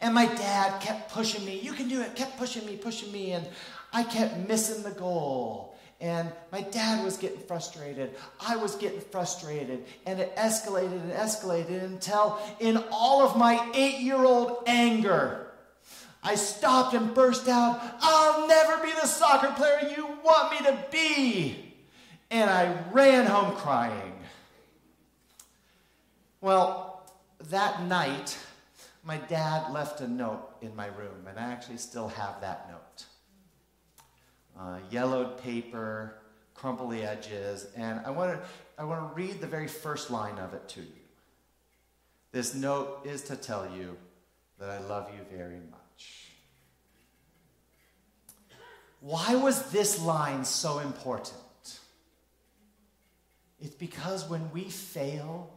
And 0.00 0.14
my 0.14 0.26
dad 0.26 0.80
kept 0.80 1.12
pushing 1.12 1.44
me. 1.44 1.58
You 1.60 1.72
can 1.72 1.88
do 1.88 2.00
it. 2.00 2.14
Kept 2.14 2.38
pushing 2.38 2.64
me, 2.66 2.76
pushing 2.76 3.10
me. 3.12 3.32
And 3.32 3.46
I 3.92 4.04
kept 4.04 4.48
missing 4.48 4.82
the 4.82 4.90
goal. 4.90 5.76
And 6.00 6.30
my 6.52 6.60
dad 6.60 7.04
was 7.04 7.16
getting 7.16 7.40
frustrated. 7.40 8.14
I 8.40 8.54
was 8.56 8.76
getting 8.76 9.00
frustrated. 9.00 9.84
And 10.06 10.20
it 10.20 10.34
escalated 10.36 10.92
and 10.92 11.12
escalated 11.12 11.82
until, 11.82 12.38
in 12.60 12.82
all 12.92 13.22
of 13.22 13.36
my 13.36 13.70
eight 13.74 13.98
year 13.98 14.22
old 14.22 14.62
anger, 14.66 15.47
I 16.22 16.34
stopped 16.34 16.94
and 16.94 17.14
burst 17.14 17.48
out, 17.48 17.80
I'll 18.00 18.48
never 18.48 18.82
be 18.82 18.92
the 18.92 19.06
soccer 19.06 19.52
player 19.52 19.92
you 19.96 20.06
want 20.24 20.52
me 20.52 20.58
to 20.66 20.78
be. 20.90 21.74
And 22.30 22.50
I 22.50 22.76
ran 22.92 23.26
home 23.26 23.54
crying. 23.56 24.12
Well, 26.40 27.10
that 27.50 27.82
night, 27.84 28.36
my 29.04 29.16
dad 29.16 29.72
left 29.72 30.00
a 30.00 30.08
note 30.08 30.56
in 30.60 30.74
my 30.76 30.86
room, 30.86 31.26
and 31.28 31.38
I 31.38 31.44
actually 31.44 31.78
still 31.78 32.08
have 32.08 32.40
that 32.40 32.68
note. 32.68 33.04
Uh, 34.58 34.78
yellowed 34.90 35.38
paper, 35.38 36.14
crumply 36.54 37.04
edges, 37.04 37.68
and 37.76 38.00
I 38.04 38.10
want 38.10 38.32
to 38.32 38.48
I 38.76 38.84
want 38.84 39.08
to 39.08 39.14
read 39.14 39.40
the 39.40 39.46
very 39.46 39.66
first 39.66 40.10
line 40.10 40.38
of 40.38 40.54
it 40.54 40.68
to 40.70 40.80
you. 40.80 40.86
This 42.30 42.54
note 42.54 43.00
is 43.04 43.22
to 43.24 43.36
tell 43.36 43.68
you 43.68 43.96
that 44.58 44.70
I 44.70 44.78
love 44.78 45.10
you 45.14 45.24
very 45.36 45.60
much. 45.70 46.28
Why 49.00 49.36
was 49.36 49.70
this 49.70 50.02
line 50.02 50.44
so 50.44 50.80
important? 50.80 51.38
It's 53.60 53.74
because 53.74 54.28
when 54.28 54.50
we 54.52 54.64
fail, 54.64 55.50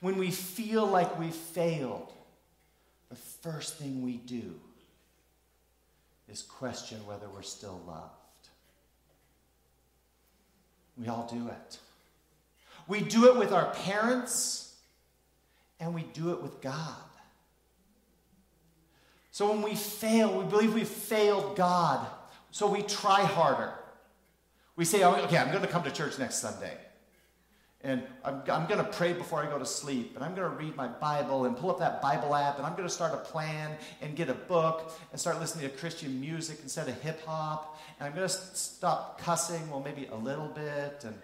when 0.00 0.16
we 0.16 0.30
feel 0.30 0.86
like 0.86 1.18
we've 1.18 1.34
failed, 1.34 2.12
the 3.10 3.16
first 3.16 3.76
thing 3.76 4.02
we 4.02 4.16
do 4.16 4.54
is 6.28 6.42
question 6.42 7.04
whether 7.06 7.28
we're 7.28 7.42
still 7.42 7.80
loved. 7.86 8.12
We 10.96 11.08
all 11.08 11.28
do 11.30 11.48
it. 11.48 11.78
We 12.88 13.00
do 13.00 13.26
it 13.30 13.36
with 13.36 13.52
our 13.52 13.72
parents, 13.74 14.74
and 15.78 15.94
we 15.94 16.02
do 16.14 16.32
it 16.32 16.42
with 16.42 16.60
God. 16.60 16.94
So 19.36 19.50
when 19.50 19.60
we 19.60 19.74
fail, 19.74 20.38
we 20.38 20.46
believe 20.46 20.72
we've 20.72 20.88
failed 20.88 21.56
God. 21.56 22.06
So 22.52 22.66
we 22.66 22.80
try 22.80 23.20
harder. 23.20 23.70
We 24.76 24.86
say, 24.86 25.02
oh, 25.02 25.14
okay, 25.24 25.36
I'm 25.36 25.50
going 25.50 25.60
to 25.60 25.68
come 25.68 25.82
to 25.82 25.90
church 25.90 26.18
next 26.18 26.36
Sunday. 26.36 26.72
And 27.82 28.02
I'm, 28.24 28.40
I'm 28.50 28.66
going 28.66 28.82
to 28.82 28.90
pray 28.90 29.12
before 29.12 29.44
I 29.44 29.46
go 29.50 29.58
to 29.58 29.66
sleep. 29.66 30.12
And 30.14 30.24
I'm 30.24 30.34
going 30.34 30.50
to 30.50 30.56
read 30.56 30.74
my 30.74 30.88
Bible 30.88 31.44
and 31.44 31.54
pull 31.54 31.68
up 31.70 31.78
that 31.80 32.00
Bible 32.00 32.34
app. 32.34 32.56
And 32.56 32.66
I'm 32.66 32.76
going 32.76 32.88
to 32.88 32.94
start 32.94 33.12
a 33.12 33.18
plan 33.18 33.76
and 34.00 34.16
get 34.16 34.30
a 34.30 34.34
book 34.34 34.90
and 35.12 35.20
start 35.20 35.38
listening 35.38 35.68
to 35.68 35.76
Christian 35.76 36.18
music 36.18 36.60
instead 36.62 36.88
of 36.88 36.98
hip 37.02 37.22
hop. 37.26 37.78
And 38.00 38.08
I'm 38.08 38.14
going 38.14 38.26
to 38.26 38.34
stop 38.34 39.20
cussing, 39.20 39.68
well, 39.68 39.82
maybe 39.82 40.06
a 40.06 40.16
little 40.16 40.48
bit. 40.48 41.04
And 41.04 41.14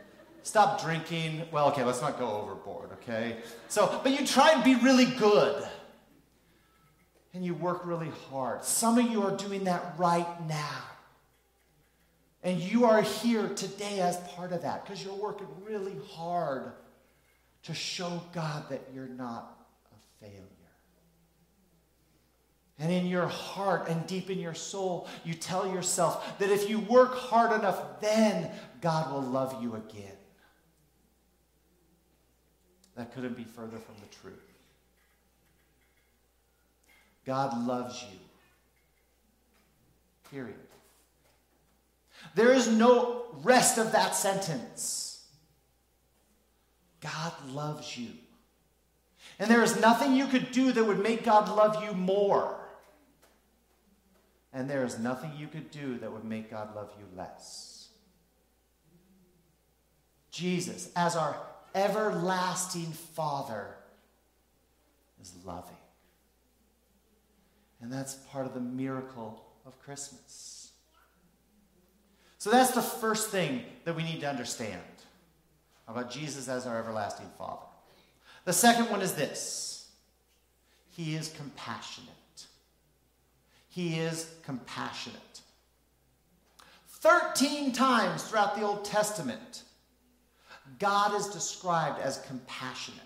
Stop 0.44 0.82
drinking. 0.82 1.42
Well, 1.52 1.68
okay, 1.68 1.84
let's 1.84 2.00
not 2.00 2.18
go 2.18 2.28
overboard, 2.28 2.90
okay? 2.94 3.36
So, 3.68 4.00
but 4.02 4.10
you 4.12 4.26
try 4.26 4.50
and 4.50 4.64
be 4.64 4.74
really 4.74 5.06
good. 5.06 5.64
And 7.34 7.44
you 7.44 7.54
work 7.54 7.86
really 7.86 8.10
hard. 8.30 8.64
Some 8.64 8.98
of 8.98 9.10
you 9.10 9.22
are 9.22 9.36
doing 9.36 9.64
that 9.64 9.94
right 9.96 10.26
now. 10.46 10.82
And 12.42 12.60
you 12.60 12.84
are 12.84 13.02
here 13.02 13.48
today 13.48 14.00
as 14.00 14.16
part 14.34 14.52
of 14.52 14.62
that 14.62 14.84
because 14.84 15.02
you're 15.02 15.14
working 15.14 15.46
really 15.64 15.96
hard 16.10 16.72
to 17.64 17.74
show 17.74 18.20
God 18.32 18.68
that 18.68 18.82
you're 18.92 19.06
not 19.06 19.56
a 19.92 20.24
failure. 20.24 20.42
And 22.78 22.90
in 22.90 23.06
your 23.06 23.28
heart 23.28 23.88
and 23.88 24.04
deep 24.08 24.28
in 24.28 24.40
your 24.40 24.54
soul, 24.54 25.06
you 25.24 25.34
tell 25.34 25.72
yourself 25.72 26.38
that 26.38 26.50
if 26.50 26.68
you 26.68 26.80
work 26.80 27.14
hard 27.14 27.52
enough, 27.52 28.00
then 28.00 28.50
God 28.80 29.12
will 29.12 29.22
love 29.22 29.62
you 29.62 29.76
again. 29.76 30.16
That 32.96 33.14
couldn't 33.14 33.36
be 33.36 33.44
further 33.44 33.78
from 33.78 33.94
the 34.00 34.14
truth. 34.16 34.51
God 37.24 37.66
loves 37.66 38.02
you. 38.02 38.18
Period. 40.30 40.56
There 42.34 42.52
is 42.52 42.68
no 42.68 43.24
rest 43.42 43.78
of 43.78 43.92
that 43.92 44.14
sentence. 44.14 45.24
God 47.00 47.32
loves 47.50 47.96
you. 47.98 48.08
And 49.38 49.50
there 49.50 49.62
is 49.62 49.80
nothing 49.80 50.14
you 50.14 50.26
could 50.26 50.52
do 50.52 50.72
that 50.72 50.84
would 50.84 51.02
make 51.02 51.24
God 51.24 51.48
love 51.54 51.82
you 51.84 51.92
more. 51.92 52.58
And 54.52 54.68
there 54.68 54.84
is 54.84 54.98
nothing 54.98 55.32
you 55.36 55.48
could 55.48 55.70
do 55.70 55.98
that 55.98 56.12
would 56.12 56.24
make 56.24 56.50
God 56.50 56.74
love 56.76 56.90
you 56.98 57.06
less. 57.16 57.88
Jesus, 60.30 60.90
as 60.96 61.16
our 61.16 61.36
everlasting 61.74 62.92
Father, 62.92 63.66
is 65.20 65.32
loving. 65.44 65.76
And 67.82 67.92
that's 67.92 68.14
part 68.14 68.46
of 68.46 68.54
the 68.54 68.60
miracle 68.60 69.44
of 69.66 69.78
Christmas. 69.82 70.70
So 72.38 72.50
that's 72.50 72.70
the 72.70 72.82
first 72.82 73.30
thing 73.30 73.62
that 73.84 73.94
we 73.94 74.04
need 74.04 74.20
to 74.20 74.28
understand 74.28 74.80
about 75.88 76.10
Jesus 76.10 76.48
as 76.48 76.66
our 76.66 76.78
everlasting 76.78 77.28
Father. 77.36 77.66
The 78.44 78.52
second 78.52 78.88
one 78.88 79.02
is 79.02 79.14
this 79.14 79.88
He 80.90 81.16
is 81.16 81.28
compassionate. 81.28 82.08
He 83.68 83.98
is 83.98 84.30
compassionate. 84.44 85.40
13 87.00 87.72
times 87.72 88.22
throughout 88.22 88.54
the 88.54 88.62
Old 88.62 88.84
Testament, 88.84 89.62
God 90.78 91.14
is 91.14 91.26
described 91.28 92.00
as 92.00 92.18
compassionate. 92.28 93.00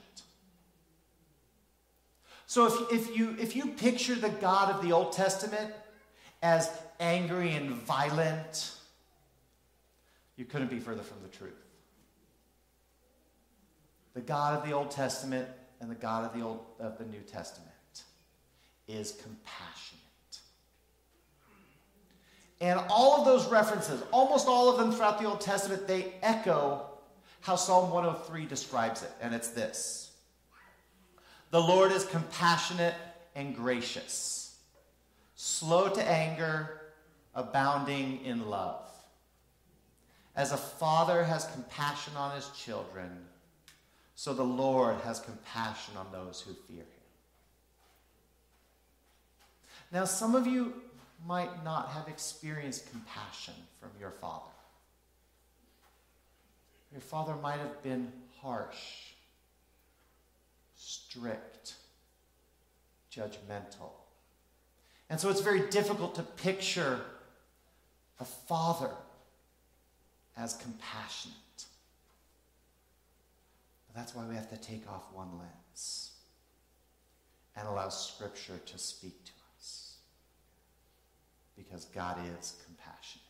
So 2.46 2.66
if, 2.66 2.92
if, 2.92 3.16
you, 3.16 3.36
if 3.40 3.56
you 3.56 3.68
picture 3.68 4.14
the 4.14 4.28
God 4.28 4.74
of 4.74 4.82
the 4.82 4.92
Old 4.92 5.12
Testament 5.12 5.72
as 6.42 6.70
angry 7.00 7.52
and 7.52 7.70
violent, 7.70 8.72
you 10.36 10.44
couldn't 10.44 10.70
be 10.70 10.78
further 10.78 11.02
from 11.02 11.18
the 11.22 11.28
truth. 11.28 11.52
The 14.14 14.20
God 14.20 14.58
of 14.58 14.66
the 14.66 14.74
Old 14.74 14.90
Testament 14.90 15.48
and 15.80 15.90
the 15.90 15.96
God 15.96 16.24
of 16.24 16.38
the, 16.38 16.44
Old, 16.44 16.64
of 16.78 16.98
the 16.98 17.04
New 17.04 17.20
Testament 17.20 17.70
is 18.86 19.12
compassionate. 19.12 20.02
And 22.60 22.80
all 22.88 23.18
of 23.18 23.26
those 23.26 23.46
references, 23.48 24.02
almost 24.12 24.46
all 24.46 24.70
of 24.70 24.78
them 24.78 24.92
throughout 24.92 25.20
the 25.20 25.26
Old 25.26 25.40
Testament, 25.40 25.86
they 25.86 26.14
echo 26.22 26.86
how 27.40 27.56
Psalm 27.56 27.90
103 27.90 28.46
describes 28.46 29.02
it. 29.02 29.10
And 29.20 29.34
it's 29.34 29.48
this 29.48 30.05
The 31.50 31.60
Lord 31.60 31.92
is 31.92 32.04
compassionate 32.04 32.94
and 33.34 33.54
gracious, 33.54 34.56
slow 35.36 35.88
to 35.88 36.02
anger, 36.02 36.80
abounding 37.34 38.24
in 38.24 38.48
love. 38.48 38.90
As 40.34 40.52
a 40.52 40.56
father 40.56 41.24
has 41.24 41.46
compassion 41.46 42.14
on 42.16 42.34
his 42.34 42.48
children, 42.50 43.10
so 44.14 44.34
the 44.34 44.42
Lord 44.42 44.96
has 45.02 45.20
compassion 45.20 45.96
on 45.96 46.06
those 46.12 46.40
who 46.40 46.52
fear 46.52 46.82
him. 46.82 46.86
Now, 49.92 50.04
some 50.04 50.34
of 50.34 50.46
you 50.46 50.74
might 51.26 51.64
not 51.64 51.88
have 51.90 52.08
experienced 52.08 52.90
compassion 52.90 53.54
from 53.80 53.90
your 54.00 54.10
father. 54.10 54.44
Your 56.92 57.00
father 57.00 57.34
might 57.36 57.58
have 57.58 57.82
been 57.82 58.12
harsh, 58.40 59.14
strict, 61.16 61.74
judgmental. 63.12 63.90
And 65.08 65.20
so 65.20 65.30
it's 65.30 65.40
very 65.40 65.68
difficult 65.70 66.14
to 66.16 66.22
picture 66.22 67.00
a 68.20 68.24
father 68.24 68.90
as 70.36 70.54
compassionate. 70.54 71.34
But 73.86 73.96
that's 73.96 74.14
why 74.14 74.26
we 74.26 74.34
have 74.34 74.50
to 74.50 74.56
take 74.56 74.88
off 74.90 75.04
one 75.12 75.38
lens 75.38 76.10
and 77.56 77.66
allow 77.66 77.88
Scripture 77.88 78.60
to 78.66 78.78
speak 78.78 79.24
to 79.24 79.32
us. 79.56 79.94
because 81.56 81.86
God 81.86 82.18
is 82.38 82.54
compassionate. 82.66 83.22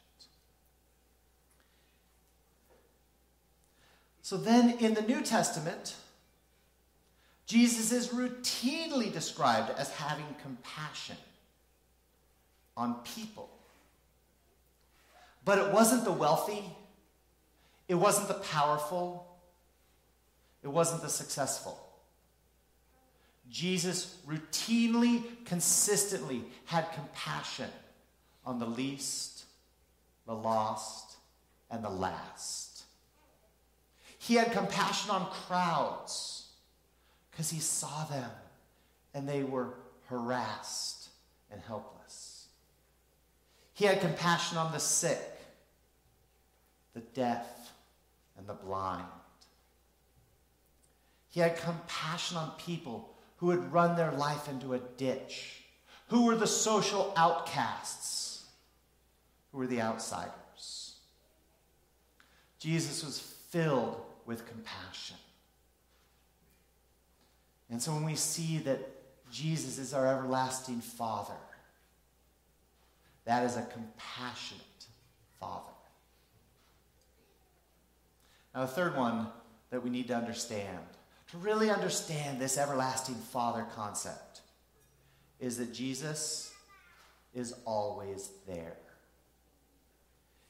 So 4.22 4.36
then 4.36 4.76
in 4.80 4.94
the 4.94 5.02
New 5.02 5.22
Testament, 5.22 5.94
Jesus 7.46 7.92
is 7.92 8.08
routinely 8.08 9.12
described 9.12 9.70
as 9.78 9.90
having 9.90 10.26
compassion 10.42 11.16
on 12.76 12.94
people. 13.14 13.48
But 15.44 15.58
it 15.58 15.72
wasn't 15.72 16.04
the 16.04 16.12
wealthy, 16.12 16.64
it 17.86 17.94
wasn't 17.94 18.26
the 18.26 18.34
powerful, 18.34 19.28
it 20.64 20.68
wasn't 20.68 21.02
the 21.02 21.08
successful. 21.08 21.78
Jesus 23.48 24.16
routinely, 24.26 25.22
consistently 25.44 26.42
had 26.64 26.92
compassion 26.92 27.70
on 28.44 28.58
the 28.58 28.66
least, 28.66 29.44
the 30.26 30.34
lost, 30.34 31.14
and 31.70 31.84
the 31.84 31.90
last. 31.90 32.82
He 34.18 34.34
had 34.34 34.50
compassion 34.50 35.12
on 35.12 35.30
crowds 35.30 36.45
because 37.36 37.50
he 37.50 37.60
saw 37.60 38.04
them 38.04 38.30
and 39.12 39.28
they 39.28 39.42
were 39.42 39.74
harassed 40.06 41.10
and 41.52 41.60
helpless. 41.60 42.46
He 43.74 43.84
had 43.84 44.00
compassion 44.00 44.56
on 44.56 44.72
the 44.72 44.78
sick, 44.78 45.20
the 46.94 47.00
deaf, 47.00 47.46
and 48.38 48.46
the 48.46 48.54
blind. 48.54 49.04
He 51.28 51.40
had 51.40 51.58
compassion 51.58 52.38
on 52.38 52.52
people 52.52 53.10
who 53.36 53.50
had 53.50 53.70
run 53.70 53.96
their 53.96 54.12
life 54.12 54.48
into 54.48 54.72
a 54.72 54.80
ditch, 54.96 55.62
who 56.08 56.24
were 56.24 56.36
the 56.36 56.46
social 56.46 57.12
outcasts 57.18 58.46
who 59.52 59.58
were 59.58 59.66
the 59.66 59.82
outsiders. 59.82 60.94
Jesus 62.58 63.04
was 63.04 63.20
filled 63.20 64.00
with 64.24 64.48
compassion. 64.48 65.18
And 67.70 67.82
so 67.82 67.92
when 67.92 68.04
we 68.04 68.14
see 68.14 68.58
that 68.58 68.80
Jesus 69.30 69.78
is 69.78 69.92
our 69.92 70.06
everlasting 70.06 70.80
Father, 70.80 71.34
that 73.24 73.44
is 73.44 73.56
a 73.56 73.62
compassionate 73.62 74.62
Father. 75.40 75.72
Now, 78.54 78.62
the 78.62 78.68
third 78.68 78.96
one 78.96 79.26
that 79.70 79.82
we 79.82 79.90
need 79.90 80.08
to 80.08 80.16
understand, 80.16 80.78
to 81.30 81.38
really 81.38 81.70
understand 81.70 82.40
this 82.40 82.56
everlasting 82.56 83.16
Father 83.16 83.66
concept, 83.74 84.40
is 85.40 85.58
that 85.58 85.74
Jesus 85.74 86.54
is 87.34 87.54
always 87.66 88.30
there. 88.46 88.76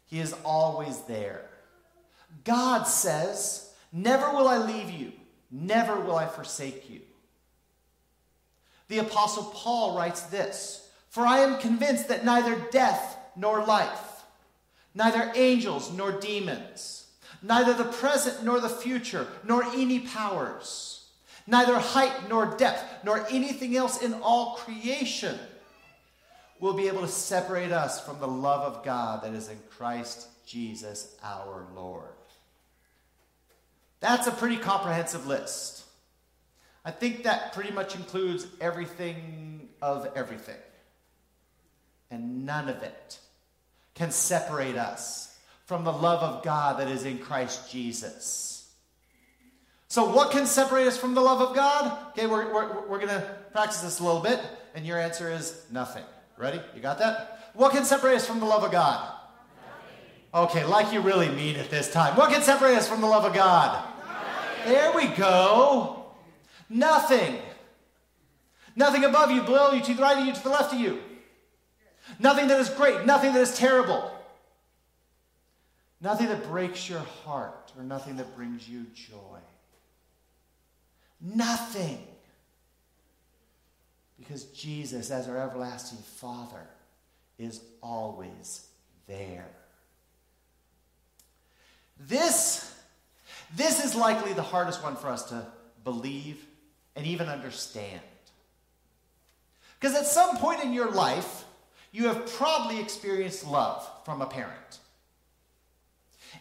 He 0.05 0.21
is 0.21 0.35
always 0.45 1.01
there. 1.03 1.51
God 2.45 2.85
says, 2.85 3.73
Never 3.93 4.31
will 4.33 4.47
I 4.47 4.59
leave 4.59 4.91
you, 4.91 5.13
never 5.51 5.99
will 5.99 6.17
I 6.17 6.27
forsake 6.27 6.89
you. 6.91 7.01
The 8.89 8.99
Apostle 8.99 9.45
Paul 9.55 9.97
writes 9.97 10.23
this 10.23 10.89
For 11.09 11.27
I 11.27 11.39
am 11.39 11.59
convinced 11.59 12.09
that 12.09 12.25
neither 12.25 12.57
death 12.71 13.17
nor 13.37 13.65
life, 13.65 14.25
neither 14.95 15.33
angels 15.35 15.93
nor 15.93 16.13
demons, 16.13 17.07
neither 17.43 17.75
the 17.75 17.85
present 17.85 18.45
nor 18.45 18.61
the 18.61 18.69
future, 18.69 19.27
nor 19.45 19.65
any 19.65 20.01
powers, 20.01 21.09
neither 21.47 21.79
height 21.79 22.29
nor 22.29 22.57
depth, 22.57 23.05
nor 23.05 23.27
anything 23.31 23.77
else 23.77 24.03
in 24.03 24.15
all 24.15 24.57
creation 24.57 25.39
will 26.61 26.73
be 26.73 26.89
able 26.89 27.03
to 27.03 27.09
separate 27.09 27.73
us 27.73 28.05
from 28.05 28.19
the 28.19 28.29
love 28.29 28.63
of 28.63 28.85
God 28.85 29.23
that 29.23 29.35
is 29.35 29.49
in 29.49 29.59
Christ 29.71 30.29
Jesus 30.47 31.15
our 31.23 31.67
Lord. 31.75 32.05
That's 34.01 34.27
a 34.27 34.33
pretty 34.33 34.57
comprehensive 34.57 35.27
list. 35.27 35.86
I 36.87 36.93
think 36.93 37.25
that 37.25 37.53
pretty 37.53 37.73
much 37.73 37.97
includes 37.97 38.47
everything 38.61 39.69
of 39.83 40.09
everything. 40.15 40.55
And 42.13 42.47
none 42.47 42.69
of 42.69 42.81
it 42.85 43.19
can 43.97 44.13
separate 44.13 44.77
us 44.77 45.37
from 45.65 45.83
the 45.83 45.93
love 45.93 46.23
of 46.23 46.45
God 46.45 46.79
that 46.79 46.89
is 46.89 47.05
in 47.05 47.19
Christ 47.19 47.73
Jesus. 47.73 48.73
So, 49.89 50.13
what 50.13 50.31
can 50.31 50.47
separate 50.47 50.87
us 50.87 50.97
from 50.97 51.15
the 51.15 51.21
love 51.21 51.41
of 51.41 51.57
God? 51.57 52.11
Okay, 52.11 52.27
we're, 52.27 52.55
we're, 52.55 52.87
we're 52.87 52.99
going 52.99 53.09
to 53.09 53.37
practice 53.51 53.81
this 53.81 53.99
a 53.99 54.05
little 54.05 54.21
bit, 54.21 54.41
and 54.77 54.87
your 54.87 55.01
answer 55.01 55.29
is 55.29 55.67
nothing. 55.73 56.05
Ready? 56.37 56.61
You 56.77 56.81
got 56.81 56.99
that? 57.01 57.51
What 57.55 57.73
can 57.73 57.85
separate 57.85 58.15
us 58.15 58.27
from 58.27 58.39
the 58.39 58.47
love 58.47 58.63
of 58.63 58.71
God? 58.71 59.13
Okay, 60.33 60.65
like 60.65 60.93
you 60.93 61.01
really 61.01 61.31
mean 61.31 61.57
it 61.57 61.69
this 61.69 61.93
time. 61.93 62.17
What 62.17 62.31
can 62.31 62.43
separate 62.43 62.77
us 62.77 62.89
from 62.89 63.01
the 63.01 63.09
love 63.09 63.25
of 63.25 63.35
God? 63.35 63.85
There 64.67 64.95
we 64.95 65.09
go. 65.09 66.06
Nothing. 66.69 67.39
Nothing 68.75 69.05
above 69.05 69.31
you, 69.31 69.43
below 69.43 69.73
you, 69.73 69.83
to 69.83 69.95
the 69.95 70.03
right 70.03 70.19
of 70.19 70.27
you, 70.27 70.35
to 70.35 70.43
the 70.43 70.51
left 70.51 70.75
of 70.75 70.81
you. 70.81 71.01
Nothing 72.19 72.49
that 72.49 72.61
is 72.61 72.69
great, 72.71 73.05
nothing 73.05 73.33
that 73.33 73.41
is 73.41 73.57
terrible. 73.57 74.13
Nothing 76.01 76.29
that 76.29 76.47
breaks 76.49 76.89
your 76.89 77.01
heart 77.25 77.73
or 77.77 77.83
nothing 77.83 78.17
that 78.17 78.37
brings 78.37 78.69
you 78.69 78.87
joy. 78.95 79.39
Nothing. 81.21 82.07
Because 84.19 84.45
Jesus, 84.45 85.11
as 85.11 85.29
our 85.29 85.39
everlasting 85.39 85.99
Father, 85.99 86.67
is 87.39 87.61
always 87.83 88.67
there. 89.07 89.49
This, 91.99 92.75
this 93.55 93.85
is 93.85 93.95
likely 93.95 94.33
the 94.33 94.43
hardest 94.43 94.83
one 94.83 94.97
for 94.97 95.09
us 95.09 95.25
to 95.31 95.47
believe 95.83 96.46
and 96.97 97.07
even 97.07 97.29
understand. 97.29 98.01
Because 99.79 99.95
at 99.95 100.07
some 100.07 100.39
point 100.39 100.65
in 100.65 100.73
your 100.73 100.91
life, 100.91 101.45
you 101.93 102.09
have 102.09 102.27
probably 102.33 102.81
experienced 102.81 103.47
love 103.47 103.89
from 104.05 104.23
a 104.23 104.27
parent. 104.27 104.79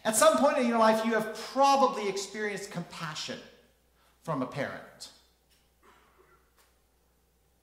At 0.04 0.16
some 0.16 0.38
point 0.38 0.58
in 0.58 0.66
your 0.66 0.78
life, 0.78 1.04
you 1.04 1.12
have 1.12 1.36
probably 1.52 2.08
experienced 2.08 2.70
compassion 2.70 3.38
from 4.22 4.42
a 4.42 4.46
parent. 4.46 5.10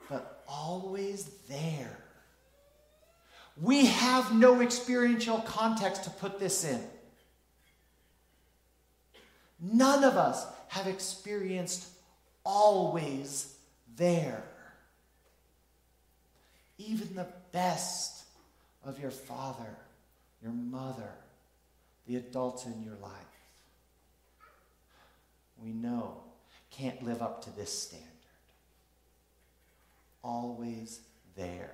But 0.09 0.43
always 0.47 1.25
there. 1.49 1.97
We 3.61 3.85
have 3.85 4.33
no 4.33 4.61
experiential 4.61 5.39
context 5.39 6.05
to 6.05 6.09
put 6.09 6.39
this 6.39 6.63
in. 6.63 6.81
None 9.59 10.03
of 10.03 10.17
us 10.17 10.45
have 10.69 10.87
experienced 10.87 11.87
always 12.43 13.53
there. 13.95 14.43
Even 16.77 17.15
the 17.15 17.27
best 17.51 18.25
of 18.83 18.99
your 18.99 19.11
father, 19.11 19.77
your 20.41 20.51
mother, 20.51 21.09
the 22.07 22.17
adults 22.17 22.65
in 22.65 22.83
your 22.83 22.97
life, 23.01 23.11
we 25.63 25.71
know 25.71 26.17
can't 26.71 27.03
live 27.03 27.21
up 27.21 27.43
to 27.43 27.55
this 27.55 27.71
standard. 27.71 28.07
Always 30.23 30.99
there. 31.37 31.71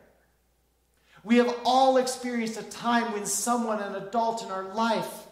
We 1.23 1.37
have 1.37 1.53
all 1.65 1.97
experienced 1.97 2.59
a 2.59 2.63
time 2.63 3.13
when 3.13 3.25
someone, 3.25 3.79
an 3.79 3.95
adult 3.95 4.43
in 4.43 4.51
our 4.51 4.73
life, 4.73 5.27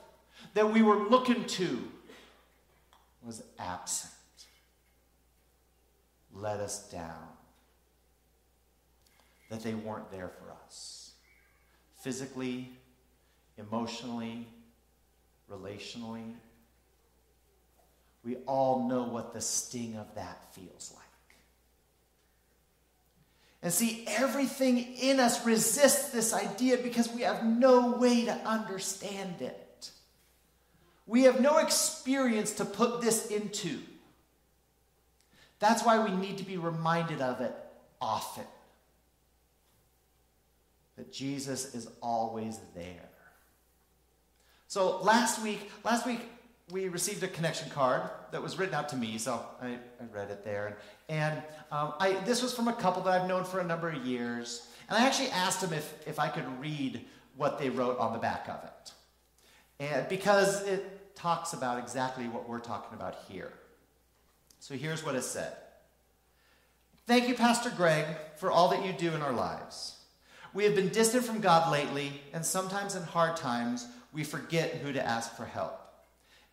that 0.54 0.72
we 0.72 0.82
were 0.82 0.98
looking 0.98 1.46
to 1.46 1.92
was 3.24 3.44
absent 3.60 4.14
let 6.40 6.60
us 6.60 6.90
down, 6.90 7.28
that 9.50 9.64
they 9.64 9.74
weren't 9.74 10.12
there 10.12 10.30
for 10.30 10.52
us 10.66 11.12
physically, 12.02 12.72
emotionally, 13.58 14.48
relationally. 15.52 16.34
We 18.24 18.36
all 18.46 18.88
know 18.88 19.04
what 19.04 19.34
the 19.34 19.42
sting 19.42 19.96
of 19.98 20.14
that 20.16 20.54
feels 20.54 20.94
like. 20.96 21.04
And 23.64 23.74
see, 23.74 24.06
everything 24.08 24.78
in 24.78 25.20
us 25.20 25.46
resists 25.46 26.10
this 26.10 26.34
idea 26.34 26.78
because 26.78 27.12
we 27.12 27.24
have 27.24 27.44
no 27.44 27.94
way 27.94 28.26
to 28.26 28.34
understand 28.34 29.42
it. 29.42 29.92
We 31.08 31.24
have 31.24 31.42
no 31.42 31.58
experience 31.58 32.52
to 32.54 32.66
put 32.66 33.02
this 33.02 33.32
into. 33.32 33.80
That's 35.60 35.84
why 35.84 36.04
we 36.04 36.12
need 36.12 36.38
to 36.38 36.44
be 36.44 36.58
reminded 36.58 37.22
of 37.22 37.42
it 37.42 37.56
often. 38.02 38.46
That 40.98 41.12
Jesus 41.12 41.74
is 41.76 41.88
always 42.02 42.60
there. 42.76 43.10
So 44.68 45.02
last 45.02 45.42
week, 45.42 45.72
last 45.84 46.06
week 46.06 46.22
we 46.72 46.90
received 46.90 47.24
a 47.24 47.28
connection 47.28 47.70
card 47.70 48.02
that 48.32 48.44
was 48.44 48.60
written 48.60 48.76
out 48.76 48.90
to 48.90 48.98
me, 48.98 49.18
so 49.18 49.42
I, 49.62 49.68
I 49.70 50.06
read 50.12 50.30
it 50.30 50.44
there. 50.44 50.78
And 51.08 51.42
um, 51.72 51.94
I, 52.00 52.14
this 52.26 52.42
was 52.42 52.54
from 52.54 52.68
a 52.68 52.74
couple 52.74 53.02
that 53.04 53.22
I've 53.22 53.28
known 53.28 53.46
for 53.46 53.60
a 53.60 53.64
number 53.64 53.90
of 53.90 54.06
years. 54.06 54.68
And 54.90 54.98
I 54.98 55.06
actually 55.06 55.30
asked 55.30 55.62
them 55.62 55.74
if, 55.74 55.94
if 56.06 56.20
I 56.20 56.28
could 56.28 56.46
read 56.60 57.06
what 57.38 57.58
they 57.58 57.70
wrote 57.70 57.98
on 58.00 58.14
the 58.14 58.20
back 58.20 58.48
of 58.50 58.64
it. 58.64 58.92
And 59.80 60.10
because 60.10 60.64
it 60.64 61.16
talks 61.16 61.54
about 61.54 61.80
exactly 61.80 62.28
what 62.28 62.48
we're 62.48 62.60
talking 62.60 62.98
about 62.98 63.16
here. 63.28 63.54
So 64.60 64.76
here's 64.76 65.04
what 65.06 65.16
it 65.16 65.24
said 65.24 65.54
Thank 67.06 67.28
you, 67.28 67.36
Pastor 67.36 67.72
Greg, 67.76 68.06
for 68.36 68.52
all 68.52 68.70
that 68.70 68.86
you 68.86 68.92
do 68.92 69.14
in 69.16 69.22
our 69.22 69.32
lives. 69.32 69.96
We 70.54 70.64
have 70.66 70.76
been 70.76 70.90
distant 70.90 71.24
from 71.24 71.40
God 71.40 71.72
lately, 71.72 72.22
and 72.34 72.46
sometimes 72.46 72.96
in 72.96 73.04
hard 73.04 73.38
times, 73.38 73.88
we 74.12 74.24
forget 74.24 74.76
who 74.76 74.92
to 74.92 75.06
ask 75.06 75.36
for 75.36 75.46
help. 75.46 75.80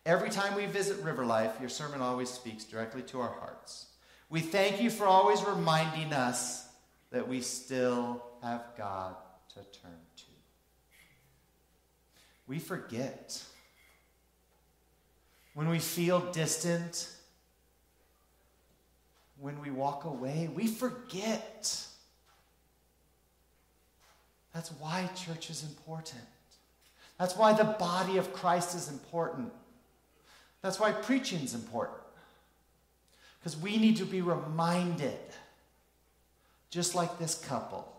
Every 0.05 0.29
time 0.29 0.55
we 0.55 0.65
visit 0.67 1.03
River 1.03 1.25
Life, 1.25 1.53
your 1.59 1.69
sermon 1.69 1.99
always 1.99 2.29
speaks 2.29 2.63
directly 2.63 3.01
to 3.03 3.19
our 3.21 3.31
hearts. 3.39 3.87
We 4.29 4.41
thank 4.41 4.81
you 4.81 4.89
for 4.89 5.05
always 5.05 5.43
reminding 5.43 6.13
us 6.13 6.67
that 7.11 7.27
we 7.27 7.41
still 7.41 8.23
have 8.43 8.63
God 8.77 9.15
to 9.49 9.55
turn 9.55 9.97
to. 10.17 10.23
We 12.47 12.59
forget. 12.59 13.41
When 15.53 15.69
we 15.69 15.79
feel 15.79 16.19
distant, 16.31 17.09
when 19.39 19.59
we 19.61 19.69
walk 19.69 20.05
away, 20.05 20.49
we 20.53 20.67
forget. 20.67 21.85
That's 24.53 24.69
why 24.79 25.09
church 25.15 25.49
is 25.49 25.63
important. 25.63 26.23
That's 27.19 27.35
why 27.35 27.53
the 27.53 27.63
body 27.63 28.17
of 28.17 28.33
Christ 28.33 28.75
is 28.75 28.89
important. 28.89 29.51
That's 30.61 30.79
why 30.79 30.91
preaching 30.91 31.41
is 31.41 31.53
important. 31.53 31.99
Because 33.39 33.57
we 33.57 33.77
need 33.77 33.97
to 33.97 34.05
be 34.05 34.21
reminded, 34.21 35.19
just 36.69 36.95
like 36.95 37.19
this 37.19 37.35
couple, 37.35 37.91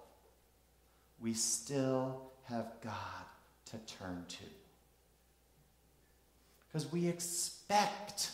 we 1.20 1.34
still 1.34 2.20
have 2.44 2.66
God 2.82 2.92
to 3.66 3.76
turn 3.98 4.24
to. 4.28 4.44
Because 6.66 6.90
we 6.90 7.06
expect 7.06 8.30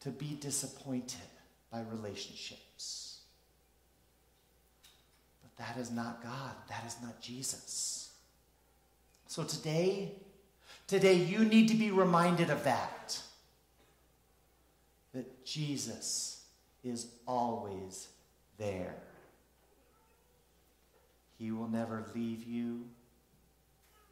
to 0.00 0.10
be 0.10 0.36
disappointed 0.40 1.18
by 1.70 1.82
relationships. 1.90 3.20
But 5.42 5.64
that 5.64 5.80
is 5.80 5.90
not 5.90 6.22
God. 6.22 6.52
That 6.68 6.84
is 6.86 6.96
not 7.02 7.20
Jesus. 7.20 8.10
So 9.26 9.44
today, 9.44 10.12
today 10.86 11.14
you 11.14 11.44
need 11.44 11.68
to 11.68 11.74
be 11.74 11.90
reminded 11.90 12.50
of 12.50 12.64
that. 12.64 13.20
That 15.14 15.44
Jesus 15.44 16.44
is 16.82 17.08
always 17.26 18.08
there. 18.56 18.94
He 21.38 21.52
will 21.52 21.68
never 21.68 22.04
leave 22.14 22.44
you. 22.44 22.84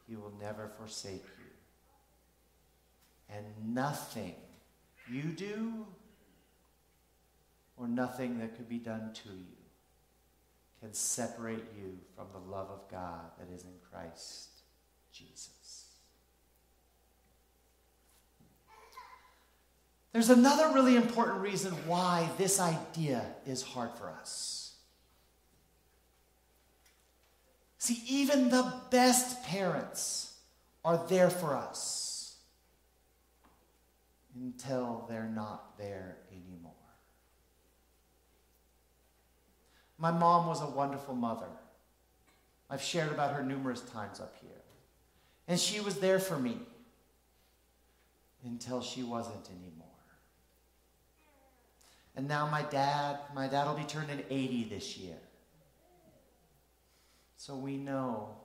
He 0.07 0.15
will 0.15 0.33
never 0.39 0.69
forsake 0.77 1.25
you. 1.39 3.35
And 3.35 3.45
nothing 3.73 4.35
you 5.11 5.23
do 5.23 5.85
or 7.77 7.87
nothing 7.87 8.39
that 8.39 8.55
could 8.55 8.67
be 8.67 8.79
done 8.79 9.13
to 9.13 9.29
you 9.29 9.57
can 10.81 10.93
separate 10.93 11.63
you 11.75 11.97
from 12.15 12.27
the 12.33 12.51
love 12.51 12.69
of 12.69 12.89
God 12.89 13.31
that 13.39 13.53
is 13.53 13.63
in 13.63 13.73
Christ 13.91 14.49
Jesus. 15.11 15.85
There's 20.13 20.29
another 20.29 20.73
really 20.73 20.95
important 20.95 21.41
reason 21.41 21.73
why 21.85 22.29
this 22.37 22.59
idea 22.59 23.23
is 23.45 23.61
hard 23.61 23.91
for 23.97 24.09
us. 24.09 24.75
See, 27.77 28.01
even 28.07 28.49
the 28.49 28.73
best 28.89 29.43
parents 29.43 30.33
are 30.83 31.05
there 31.07 31.29
for 31.29 31.55
us 31.55 32.35
until 34.35 35.05
they're 35.09 35.31
not 35.33 35.77
there 35.77 36.17
anymore. 36.31 36.46
My 39.97 40.11
mom 40.11 40.47
was 40.47 40.61
a 40.61 40.67
wonderful 40.67 41.15
mother. 41.15 41.47
I've 42.69 42.81
shared 42.81 43.11
about 43.11 43.33
her 43.33 43.43
numerous 43.43 43.81
times 43.81 44.19
up 44.19 44.35
here. 44.41 44.49
And 45.47 45.59
she 45.59 45.79
was 45.79 45.95
there 45.95 46.19
for 46.19 46.37
me 46.37 46.57
until 48.43 48.81
she 48.81 49.03
wasn't 49.03 49.49
anymore. 49.49 49.87
And 52.15 52.27
now 52.27 52.47
my 52.47 52.63
dad, 52.63 53.19
my 53.33 53.47
dad 53.47 53.67
will 53.67 53.75
be 53.75 53.83
turning 53.83 54.23
80 54.29 54.65
this 54.65 54.97
year. 54.97 55.17
So 57.37 57.55
we 57.55 57.77
know 57.77 58.35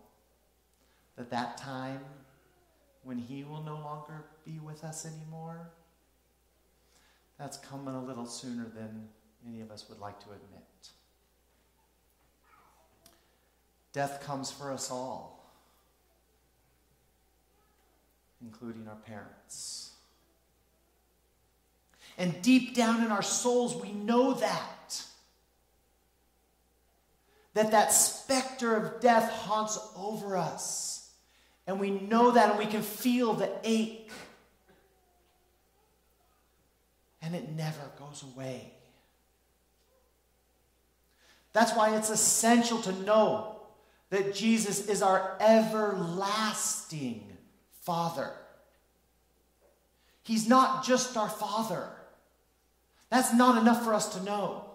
that 1.16 1.30
that 1.30 1.56
time 1.56 2.00
when 3.04 3.18
he 3.18 3.44
will 3.44 3.62
no 3.62 3.74
longer 3.74 4.24
be 4.44 4.58
with 4.58 4.84
us 4.84 5.06
anymore, 5.06 5.70
that's 7.38 7.56
coming 7.56 7.94
a 7.94 8.04
little 8.04 8.26
sooner 8.26 8.66
than 8.74 9.08
any 9.46 9.60
of 9.60 9.70
us 9.70 9.88
would 9.88 9.98
like 9.98 10.20
to 10.20 10.26
admit. 10.26 10.64
Death 13.92 14.22
comes 14.24 14.50
for 14.50 14.72
us 14.72 14.90
all, 14.90 15.52
including 18.40 18.88
our 18.88 18.96
parents. 18.96 19.90
And 22.16 22.40
deep 22.42 22.74
down 22.74 23.04
in 23.04 23.10
our 23.10 23.22
souls, 23.22 23.74
we 23.76 23.92
know 23.92 24.34
that. 24.34 25.02
That 27.54 27.70
that 27.72 27.92
specter 27.92 28.76
of 28.76 29.00
death 29.00 29.30
haunts 29.30 29.78
over 29.94 30.36
us. 30.36 31.10
And 31.66 31.78
we 31.78 31.90
know 31.90 32.32
that 32.32 32.50
and 32.50 32.58
we 32.58 32.66
can 32.66 32.82
feel 32.82 33.34
the 33.34 33.50
ache. 33.62 34.10
And 37.20 37.34
it 37.34 37.50
never 37.50 37.90
goes 37.98 38.24
away. 38.34 38.72
That's 41.52 41.74
why 41.74 41.94
it's 41.96 42.08
essential 42.08 42.80
to 42.82 42.92
know 42.92 43.51
that 44.12 44.34
Jesus 44.34 44.88
is 44.88 45.00
our 45.00 45.38
everlasting 45.40 47.24
Father. 47.80 48.30
He's 50.22 50.46
not 50.46 50.84
just 50.84 51.16
our 51.16 51.30
Father. 51.30 51.88
That's 53.08 53.32
not 53.32 53.60
enough 53.62 53.82
for 53.82 53.94
us 53.94 54.14
to 54.14 54.22
know. 54.22 54.66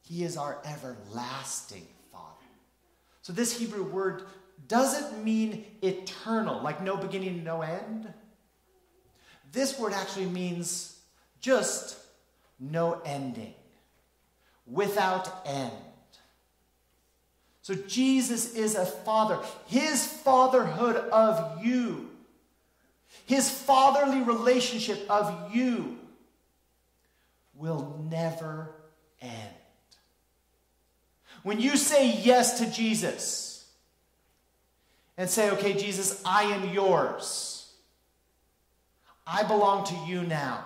He 0.00 0.24
is 0.24 0.38
our 0.38 0.56
everlasting 0.64 1.86
Father. 2.10 2.24
So, 3.20 3.34
this 3.34 3.58
Hebrew 3.58 3.84
word 3.84 4.22
doesn't 4.66 5.22
mean 5.22 5.66
eternal, 5.82 6.62
like 6.62 6.82
no 6.82 6.96
beginning, 6.96 7.44
no 7.44 7.60
end. 7.60 8.10
This 9.52 9.78
word 9.78 9.92
actually 9.92 10.26
means 10.26 10.98
just 11.42 11.98
no 12.58 13.02
ending, 13.04 13.52
without 14.66 15.42
end. 15.44 15.72
So 17.68 17.74
Jesus 17.74 18.54
is 18.54 18.76
a 18.76 18.86
father. 18.86 19.38
His 19.66 20.06
fatherhood 20.06 20.96
of 20.96 21.62
you, 21.62 22.08
his 23.26 23.50
fatherly 23.50 24.22
relationship 24.22 25.04
of 25.10 25.54
you 25.54 25.98
will 27.54 28.02
never 28.08 28.70
end. 29.20 29.54
When 31.42 31.60
you 31.60 31.76
say 31.76 32.10
yes 32.10 32.58
to 32.60 32.70
Jesus 32.70 33.70
and 35.18 35.28
say, 35.28 35.50
okay, 35.50 35.74
Jesus, 35.74 36.22
I 36.24 36.44
am 36.44 36.70
yours, 36.70 37.70
I 39.26 39.42
belong 39.42 39.84
to 39.88 39.94
you 40.06 40.22
now. 40.22 40.64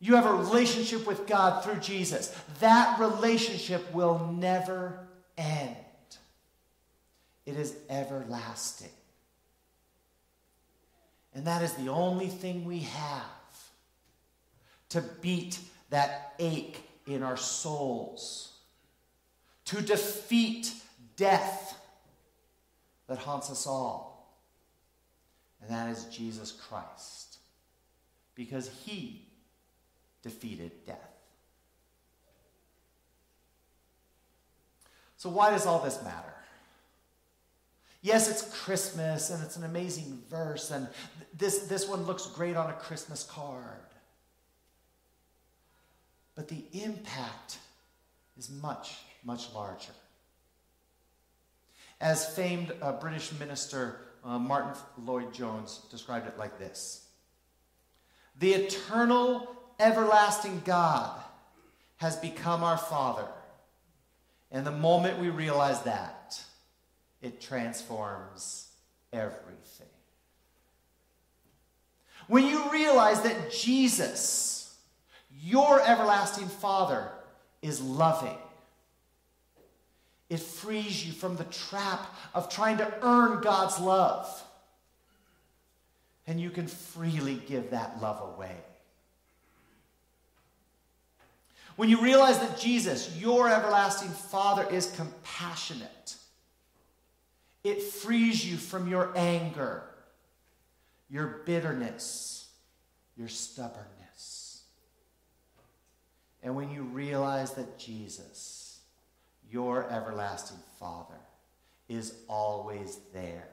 You 0.00 0.16
have 0.16 0.26
a 0.26 0.34
relationship 0.34 1.06
with 1.06 1.26
God 1.26 1.64
through 1.64 1.80
Jesus. 1.80 2.36
That 2.60 3.00
relationship 3.00 3.92
will 3.94 4.30
never 4.32 4.98
end, 5.38 5.76
it 7.44 7.56
is 7.56 7.76
everlasting. 7.88 8.90
And 11.34 11.46
that 11.46 11.62
is 11.62 11.74
the 11.74 11.88
only 11.88 12.28
thing 12.28 12.64
we 12.64 12.80
have 12.80 13.24
to 14.88 15.02
beat 15.20 15.58
that 15.90 16.34
ache 16.38 16.82
in 17.06 17.22
our 17.22 17.36
souls, 17.36 18.54
to 19.66 19.82
defeat 19.82 20.72
death 21.16 21.78
that 23.06 23.18
haunts 23.18 23.50
us 23.50 23.66
all. 23.66 24.34
And 25.60 25.70
that 25.70 25.90
is 25.90 26.04
Jesus 26.06 26.52
Christ. 26.52 27.38
Because 28.34 28.70
he 28.84 29.25
defeated 30.26 30.72
death. 30.86 30.98
So, 35.18 35.30
why 35.30 35.52
does 35.52 35.66
all 35.66 35.78
this 35.78 36.02
matter? 36.02 36.34
Yes, 38.02 38.28
it's 38.28 38.42
Christmas 38.64 39.30
and 39.30 39.40
it's 39.44 39.56
an 39.56 39.62
amazing 39.62 40.20
verse, 40.28 40.72
and 40.72 40.88
this, 41.32 41.66
this 41.68 41.88
one 41.88 42.02
looks 42.02 42.26
great 42.26 42.56
on 42.56 42.70
a 42.70 42.72
Christmas 42.72 43.22
card. 43.22 43.78
But 46.34 46.48
the 46.48 46.64
impact 46.72 47.58
is 48.36 48.50
much, 48.50 48.96
much 49.24 49.52
larger. 49.54 49.92
As 52.00 52.34
famed 52.34 52.72
uh, 52.82 52.92
British 52.94 53.30
minister 53.38 54.00
uh, 54.24 54.40
Martyn 54.40 54.74
Lloyd-Jones 55.04 55.82
described 55.90 56.26
it 56.26 56.36
like 56.36 56.58
this 56.58 57.06
The 58.40 58.52
eternal 58.54 59.55
everlasting 59.78 60.62
God 60.64 61.18
has 61.96 62.16
become 62.16 62.62
our 62.62 62.78
Father. 62.78 63.26
And 64.50 64.66
the 64.66 64.70
moment 64.70 65.18
we 65.18 65.30
realize 65.30 65.82
that, 65.82 66.40
it 67.22 67.40
transforms 67.40 68.68
everything. 69.12 69.86
When 72.28 72.46
you 72.46 72.70
realize 72.70 73.22
that 73.22 73.52
Jesus, 73.52 74.76
your 75.42 75.80
everlasting 75.80 76.48
Father, 76.48 77.08
is 77.62 77.80
loving, 77.80 78.38
it 80.28 80.40
frees 80.40 81.06
you 81.06 81.12
from 81.12 81.36
the 81.36 81.44
trap 81.44 82.14
of 82.34 82.48
trying 82.48 82.78
to 82.78 82.94
earn 83.02 83.40
God's 83.42 83.78
love. 83.78 84.42
And 86.26 86.40
you 86.40 86.50
can 86.50 86.66
freely 86.66 87.40
give 87.46 87.70
that 87.70 88.02
love 88.02 88.34
away. 88.34 88.56
When 91.76 91.90
you 91.90 92.00
realize 92.00 92.38
that 92.38 92.58
Jesus, 92.58 93.14
your 93.16 93.48
everlasting 93.48 94.08
Father, 94.08 94.66
is 94.70 94.92
compassionate, 94.96 96.16
it 97.62 97.82
frees 97.82 98.44
you 98.44 98.56
from 98.56 98.88
your 98.88 99.12
anger, 99.14 99.82
your 101.10 101.42
bitterness, 101.44 102.48
your 103.16 103.28
stubbornness. 103.28 104.62
And 106.42 106.54
when 106.54 106.70
you 106.70 106.82
realize 106.82 107.52
that 107.54 107.78
Jesus, 107.78 108.80
your 109.50 109.90
everlasting 109.90 110.58
Father, 110.78 111.18
is 111.88 112.14
always 112.28 112.98
there, 113.12 113.48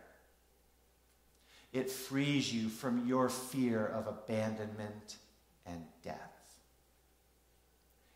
it 1.74 1.90
frees 1.90 2.54
you 2.54 2.70
from 2.70 3.08
your 3.08 3.30
fear 3.30 3.86
of 3.86 4.08
abandonment 4.08 5.18
and 5.66 5.84
death. 6.04 6.33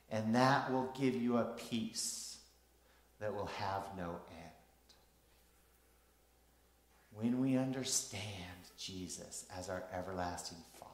And 0.09 0.35
that 0.35 0.71
will 0.71 0.89
give 0.97 1.15
you 1.15 1.37
a 1.37 1.43
peace 1.43 2.37
that 3.19 3.33
will 3.33 3.49
have 3.57 3.83
no 3.97 4.09
end. 4.29 4.47
When 7.13 7.41
we 7.41 7.57
understand 7.57 8.23
Jesus 8.77 9.45
as 9.57 9.69
our 9.69 9.83
everlasting 9.91 10.59
Father, 10.79 10.93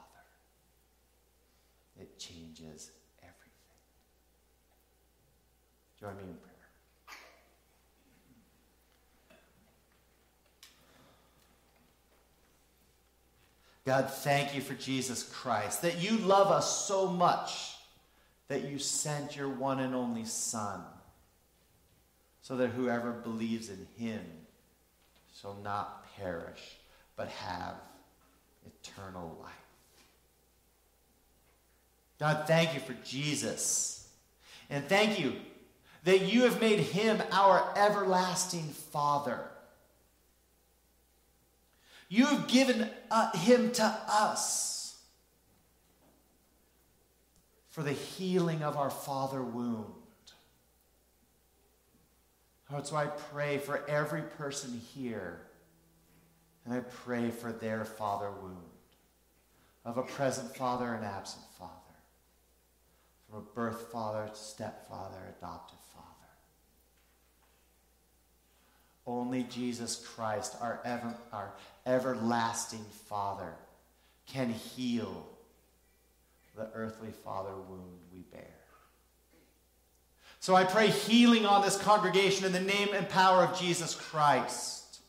it 1.99 2.17
changes 2.17 2.91
everything. 3.19 3.41
Join 5.99 6.15
me 6.15 6.23
in 6.23 6.37
prayer. 6.37 6.53
God, 13.85 14.09
thank 14.09 14.55
you 14.55 14.61
for 14.61 14.75
Jesus 14.75 15.23
Christ, 15.23 15.81
that 15.81 16.01
you 16.01 16.17
love 16.19 16.51
us 16.51 16.87
so 16.87 17.05
much 17.05 17.72
that 18.47 18.65
you 18.65 18.77
sent 18.77 19.35
your 19.35 19.49
one 19.49 19.79
and 19.79 19.95
only 19.95 20.25
Son, 20.25 20.81
so 22.41 22.57
that 22.57 22.69
whoever 22.69 23.11
believes 23.11 23.69
in 23.69 23.87
him 23.97 24.21
shall 25.39 25.55
not 25.63 26.05
perish, 26.17 26.77
but 27.15 27.29
have 27.29 27.75
eternal 28.65 29.37
life. 29.41 29.51
God, 32.19 32.45
thank 32.47 32.73
you 32.73 32.79
for 32.79 32.93
Jesus. 33.03 34.07
And 34.69 34.87
thank 34.87 35.19
you 35.19 35.35
that 36.03 36.21
you 36.21 36.43
have 36.43 36.59
made 36.61 36.79
him 36.79 37.21
our 37.31 37.73
everlasting 37.75 38.63
Father. 38.91 39.39
You 42.09 42.25
have 42.25 42.47
given 42.47 42.89
uh, 43.09 43.35
him 43.37 43.71
to 43.73 43.83
us 44.07 44.72
for 47.73 47.81
the 47.81 47.91
healing 47.91 48.61
of 48.61 48.77
our 48.77 48.91
father 48.91 49.41
wound. 49.41 49.87
Lord, 52.69 52.85
so 52.85 52.95
I 52.95 53.07
pray 53.07 53.57
for 53.57 53.83
every 53.89 54.21
person 54.21 54.79
here, 54.93 55.41
and 56.65 56.73
I 56.75 56.81
pray 56.81 57.31
for 57.31 57.51
their 57.51 57.83
father 57.83 58.29
wound 58.29 58.57
of 59.85 59.97
a 59.97 60.03
present 60.03 60.55
father 60.55 60.93
and 60.93 61.03
absent 61.03 61.45
father, 61.57 61.71
from 63.27 63.39
a 63.39 63.55
birth 63.55 63.91
father, 63.91 64.29
to 64.29 64.35
stepfather, 64.35 65.33
adoptive 65.39 65.79
father. 65.95 66.07
Only 69.07 69.47
Jesus 69.49 70.07
Christ, 70.15 70.55
our, 70.61 70.79
ever, 70.85 71.15
our 71.31 71.53
everlasting 71.87 72.85
Father, 73.09 73.55
can 74.27 74.51
heal 74.51 75.25
the 76.55 76.69
earthly 76.73 77.11
father 77.23 77.55
wound 77.55 77.99
we 78.13 78.21
bear. 78.31 78.53
So 80.39 80.55
I 80.55 80.65
pray 80.65 80.89
healing 80.89 81.45
on 81.45 81.61
this 81.61 81.77
congregation 81.77 82.45
in 82.45 82.51
the 82.51 82.59
name 82.59 82.89
and 82.93 83.07
power 83.07 83.43
of 83.43 83.57
Jesus 83.57 83.95
Christ. 83.95 84.99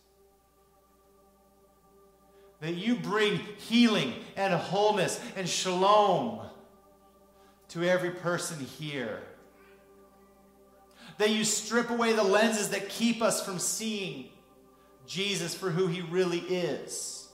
That 2.61 2.75
you 2.75 2.95
bring 2.95 3.41
healing 3.59 4.15
and 4.37 4.55
wholeness 4.55 5.21
and 5.37 5.49
shalom 5.49 6.47
to 7.71 7.83
every 7.83 8.13
person 8.13 8.65
here. 8.65 9.21
That 11.19 11.31
you 11.31 11.45
strip 11.45 11.91
away 11.91 12.13
the 12.13 12.23
lenses 12.23 12.71
that 12.71 12.89
keep 12.89 13.21
us 13.21 13.45
from 13.45 13.59
seeing 13.59 14.29
Jesus 15.07 15.55
for 15.55 15.71
who 15.71 15.89
he 15.89 16.01
really 16.01 16.39
is. 16.39 17.29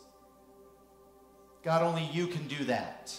God, 1.62 1.82
only 1.82 2.08
you 2.12 2.26
can 2.26 2.46
do 2.48 2.64
that. 2.64 3.14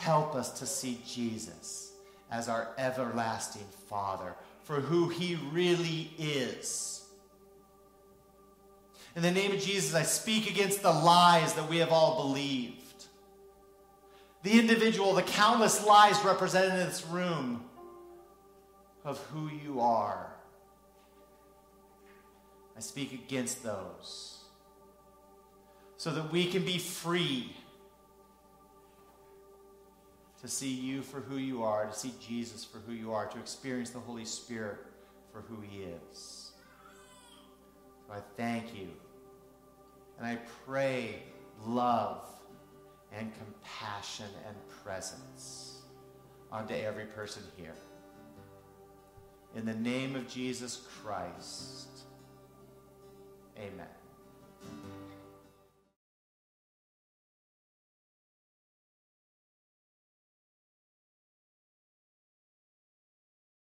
Help 0.00 0.34
us 0.34 0.58
to 0.60 0.66
see 0.66 1.00
Jesus 1.06 1.92
as 2.30 2.48
our 2.48 2.68
everlasting 2.78 3.66
Father 3.88 4.34
for 4.62 4.80
who 4.80 5.08
he 5.08 5.36
really 5.52 6.10
is. 6.18 7.04
In 9.14 9.22
the 9.22 9.30
name 9.30 9.52
of 9.52 9.60
Jesus, 9.60 9.94
I 9.94 10.02
speak 10.02 10.50
against 10.50 10.82
the 10.82 10.92
lies 10.92 11.54
that 11.54 11.68
we 11.68 11.78
have 11.78 11.90
all 11.90 12.26
believed. 12.26 13.06
The 14.42 14.58
individual, 14.60 15.14
the 15.14 15.22
countless 15.22 15.84
lies 15.84 16.22
represented 16.24 16.72
in 16.72 16.86
this 16.86 17.04
room 17.06 17.64
of 19.04 19.18
who 19.32 19.48
you 19.48 19.80
are. 19.80 20.26
I 22.76 22.80
speak 22.80 23.14
against 23.14 23.62
those 23.62 24.44
so 25.96 26.10
that 26.10 26.30
we 26.30 26.46
can 26.46 26.64
be 26.64 26.78
free 26.78 27.56
to 30.40 30.48
see 30.48 30.70
you 30.70 31.02
for 31.02 31.20
who 31.20 31.36
you 31.38 31.62
are, 31.62 31.86
to 31.86 31.92
see 31.92 32.12
Jesus 32.26 32.64
for 32.64 32.78
who 32.78 32.92
you 32.92 33.12
are, 33.12 33.26
to 33.26 33.38
experience 33.38 33.90
the 33.90 33.98
Holy 33.98 34.24
Spirit 34.24 34.78
for 35.32 35.40
who 35.42 35.60
he 35.68 35.84
is. 35.84 36.50
So 38.06 38.14
I 38.14 38.20
thank 38.36 38.74
you. 38.74 38.88
And 40.18 40.26
I 40.26 40.38
pray 40.66 41.22
love 41.64 42.24
and 43.12 43.32
compassion 43.38 44.26
and 44.46 44.56
presence 44.82 45.80
onto 46.52 46.74
every 46.74 47.06
person 47.06 47.42
here. 47.56 47.74
In 49.54 49.64
the 49.64 49.74
name 49.74 50.16
of 50.16 50.28
Jesus 50.28 50.82
Christ, 51.02 51.88
amen. 53.58 53.86